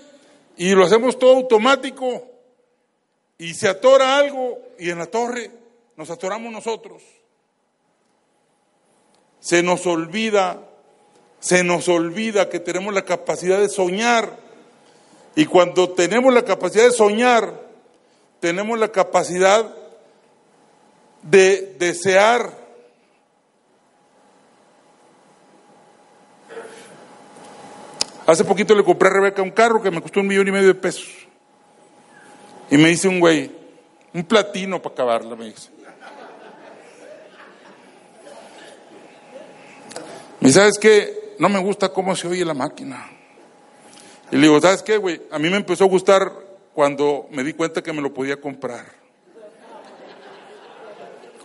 [0.60, 2.22] y lo hacemos todo automático
[3.38, 5.50] y se atora algo y en la torre
[5.96, 7.02] nos atoramos nosotros.
[9.40, 10.60] Se nos olvida,
[11.38, 14.36] se nos olvida que tenemos la capacidad de soñar
[15.34, 17.58] y cuando tenemos la capacidad de soñar,
[18.40, 19.74] tenemos la capacidad
[21.22, 22.52] de desear
[28.30, 30.68] Hace poquito le compré a Rebeca un carro que me costó un millón y medio
[30.68, 31.08] de pesos.
[32.70, 33.50] Y me dice un güey,
[34.14, 35.68] un platino para acabarla, me dice.
[40.40, 41.34] ¿Y sabes qué?
[41.40, 43.10] No me gusta cómo se oye la máquina.
[44.30, 45.20] Y le digo, ¿sabes qué, güey?
[45.32, 46.32] A mí me empezó a gustar
[46.72, 48.86] cuando me di cuenta que me lo podía comprar.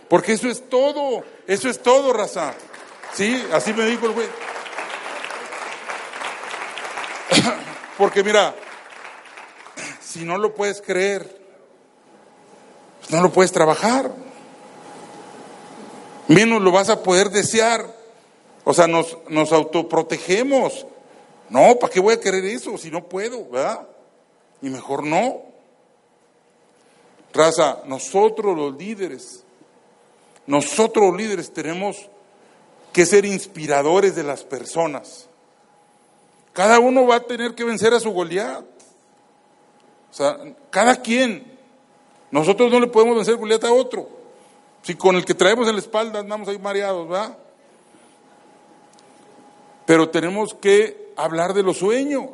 [0.08, 2.54] Porque eso es todo, eso es todo, raza.
[3.12, 4.28] Sí, así me dijo el güey.
[7.98, 8.54] Porque mira,
[10.00, 11.40] si no lo puedes creer,
[13.08, 14.12] no lo puedes trabajar.
[16.28, 17.94] Menos lo vas a poder desear.
[18.64, 20.86] O sea, nos, nos autoprotegemos.
[21.48, 23.86] No, ¿para qué voy a querer eso si no puedo, verdad?
[24.60, 25.42] Y mejor no.
[27.32, 29.44] Raza, nosotros los líderes,
[30.46, 32.08] nosotros los líderes tenemos
[32.92, 35.25] que ser inspiradores de las personas.
[36.56, 38.64] Cada uno va a tener que vencer a su Goliat.
[40.10, 40.38] O sea,
[40.70, 41.54] cada quien.
[42.30, 44.08] Nosotros no le podemos vencer Goliat a otro.
[44.80, 47.36] Si con el que traemos en la espalda andamos ahí mareados, ¿va?
[49.84, 52.30] Pero tenemos que hablar de los sueños.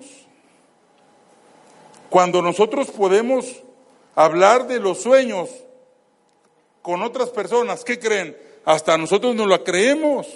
[2.08, 3.64] Cuando nosotros podemos
[4.14, 5.50] hablar de los sueños
[6.80, 8.36] con otras personas, ¿qué creen?
[8.64, 10.28] Hasta nosotros no lo creemos.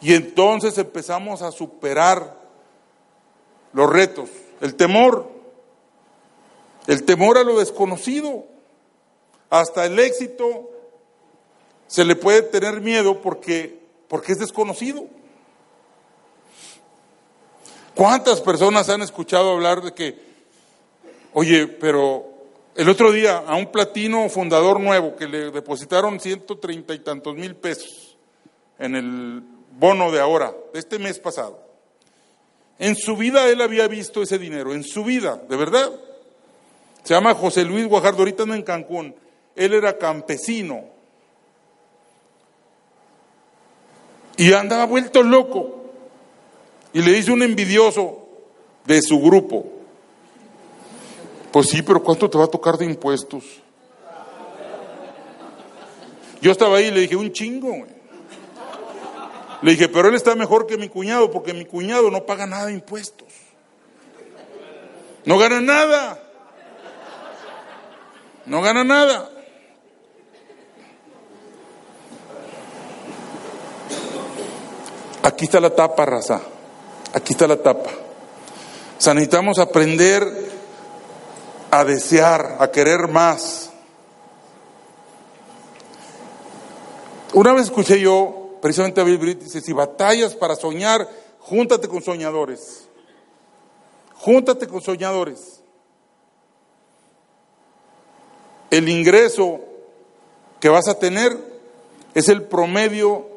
[0.00, 2.36] Y entonces empezamos a superar
[3.72, 4.28] los retos,
[4.60, 5.28] el temor,
[6.86, 8.44] el temor a lo desconocido.
[9.48, 10.70] Hasta el éxito
[11.86, 15.06] se le puede tener miedo porque, porque es desconocido.
[17.94, 20.18] ¿Cuántas personas han escuchado hablar de que,
[21.32, 22.26] oye, pero
[22.74, 27.34] el otro día a un platino fundador nuevo que le depositaron ciento treinta y tantos
[27.34, 28.18] mil pesos
[28.78, 29.42] en el
[29.78, 31.60] bono de ahora, de este mes pasado.
[32.78, 35.90] En su vida él había visto ese dinero, en su vida, de verdad.
[37.02, 39.14] Se llama José Luis Guajardo, ahorita no en Cancún.
[39.54, 40.84] Él era campesino.
[44.36, 45.84] Y andaba vuelto loco.
[46.92, 48.26] Y le dice un envidioso
[48.84, 49.66] de su grupo.
[51.52, 53.44] Pues sí, pero ¿cuánto te va a tocar de impuestos?
[56.42, 57.95] Yo estaba ahí y le dije, un chingo, güey.
[59.62, 62.66] Le dije, pero él está mejor que mi cuñado porque mi cuñado no paga nada
[62.66, 63.28] de impuestos.
[65.24, 66.22] No gana nada.
[68.44, 69.30] No gana nada.
[75.22, 76.40] Aquí está la tapa, raza.
[77.12, 77.90] Aquí está la tapa.
[77.90, 80.22] O sea, necesitamos aprender
[81.70, 83.70] a desear, a querer más.
[87.32, 91.08] Una vez escuché yo precisamente Britt dice, si batallas para soñar,
[91.38, 92.88] júntate con soñadores.
[94.14, 95.60] Júntate con soñadores.
[98.68, 99.60] El ingreso
[100.58, 101.38] que vas a tener
[102.12, 103.28] es el promedio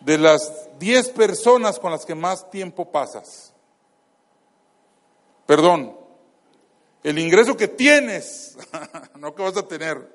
[0.00, 3.54] de las 10 personas con las que más tiempo pasas.
[5.46, 5.96] Perdón,
[7.02, 8.58] el ingreso que tienes,
[9.14, 10.14] no que vas a tener,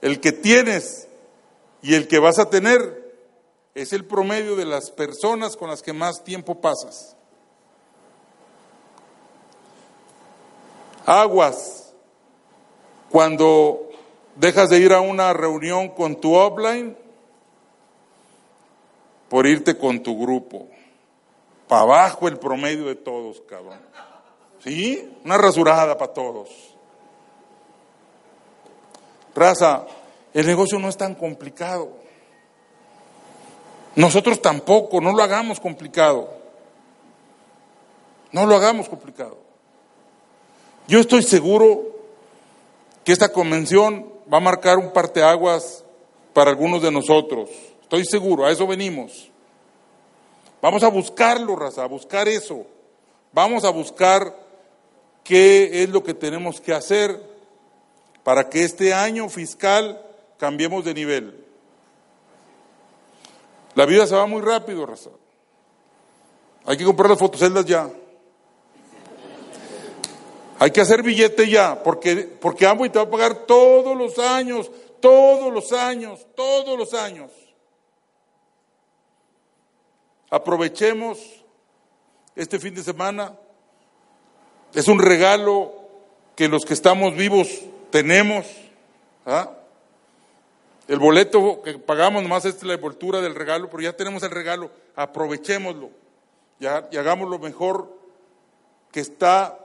[0.00, 1.08] el que tienes
[1.82, 2.97] y el que vas a tener
[3.82, 7.16] es el promedio de las personas con las que más tiempo pasas.
[11.06, 11.92] Aguas,
[13.08, 13.88] cuando
[14.34, 16.96] dejas de ir a una reunión con tu offline
[19.28, 20.66] por irte con tu grupo.
[21.68, 23.78] Para abajo el promedio de todos, cabrón.
[24.64, 25.08] ¿Sí?
[25.24, 26.48] Una rasurada para todos.
[29.34, 29.86] Raza,
[30.34, 32.07] el negocio no es tan complicado.
[33.98, 36.30] Nosotros tampoco, no lo hagamos complicado.
[38.30, 39.36] No lo hagamos complicado.
[40.86, 41.82] Yo estoy seguro
[43.02, 45.84] que esta convención va a marcar un parteaguas
[46.32, 47.50] para algunos de nosotros.
[47.82, 49.32] Estoy seguro, a eso venimos.
[50.62, 52.66] Vamos a buscarlo, raza, a buscar eso.
[53.32, 54.32] Vamos a buscar
[55.24, 57.20] qué es lo que tenemos que hacer
[58.22, 60.00] para que este año fiscal
[60.36, 61.47] cambiemos de nivel.
[63.78, 65.10] La vida se va muy rápido, Raza.
[66.66, 67.88] Hay que comprar las fotoceldas ya.
[70.58, 74.68] Hay que hacer billete ya, porque, porque Amway te va a pagar todos los años,
[74.98, 77.30] todos los años, todos los años.
[80.28, 81.20] Aprovechemos
[82.34, 83.38] este fin de semana.
[84.74, 85.72] Es un regalo
[86.34, 87.46] que los que estamos vivos
[87.92, 88.44] tenemos.
[89.24, 89.52] ¿ah?
[90.88, 94.70] El boleto que pagamos nomás es la envoltura del regalo, pero ya tenemos el regalo,
[94.96, 95.90] aprovechémoslo
[96.60, 96.66] y
[96.96, 97.94] hagamos lo mejor
[98.90, 99.58] que está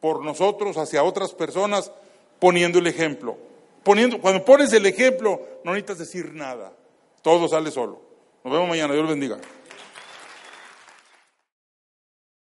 [0.00, 1.92] por nosotros hacia otras personas
[2.38, 3.36] poniendo el ejemplo.
[3.82, 6.72] Poniendo, cuando pones el ejemplo, no necesitas decir nada.
[7.22, 8.00] Todo sale solo.
[8.42, 8.92] Nos vemos mañana.
[8.92, 9.38] Dios los bendiga.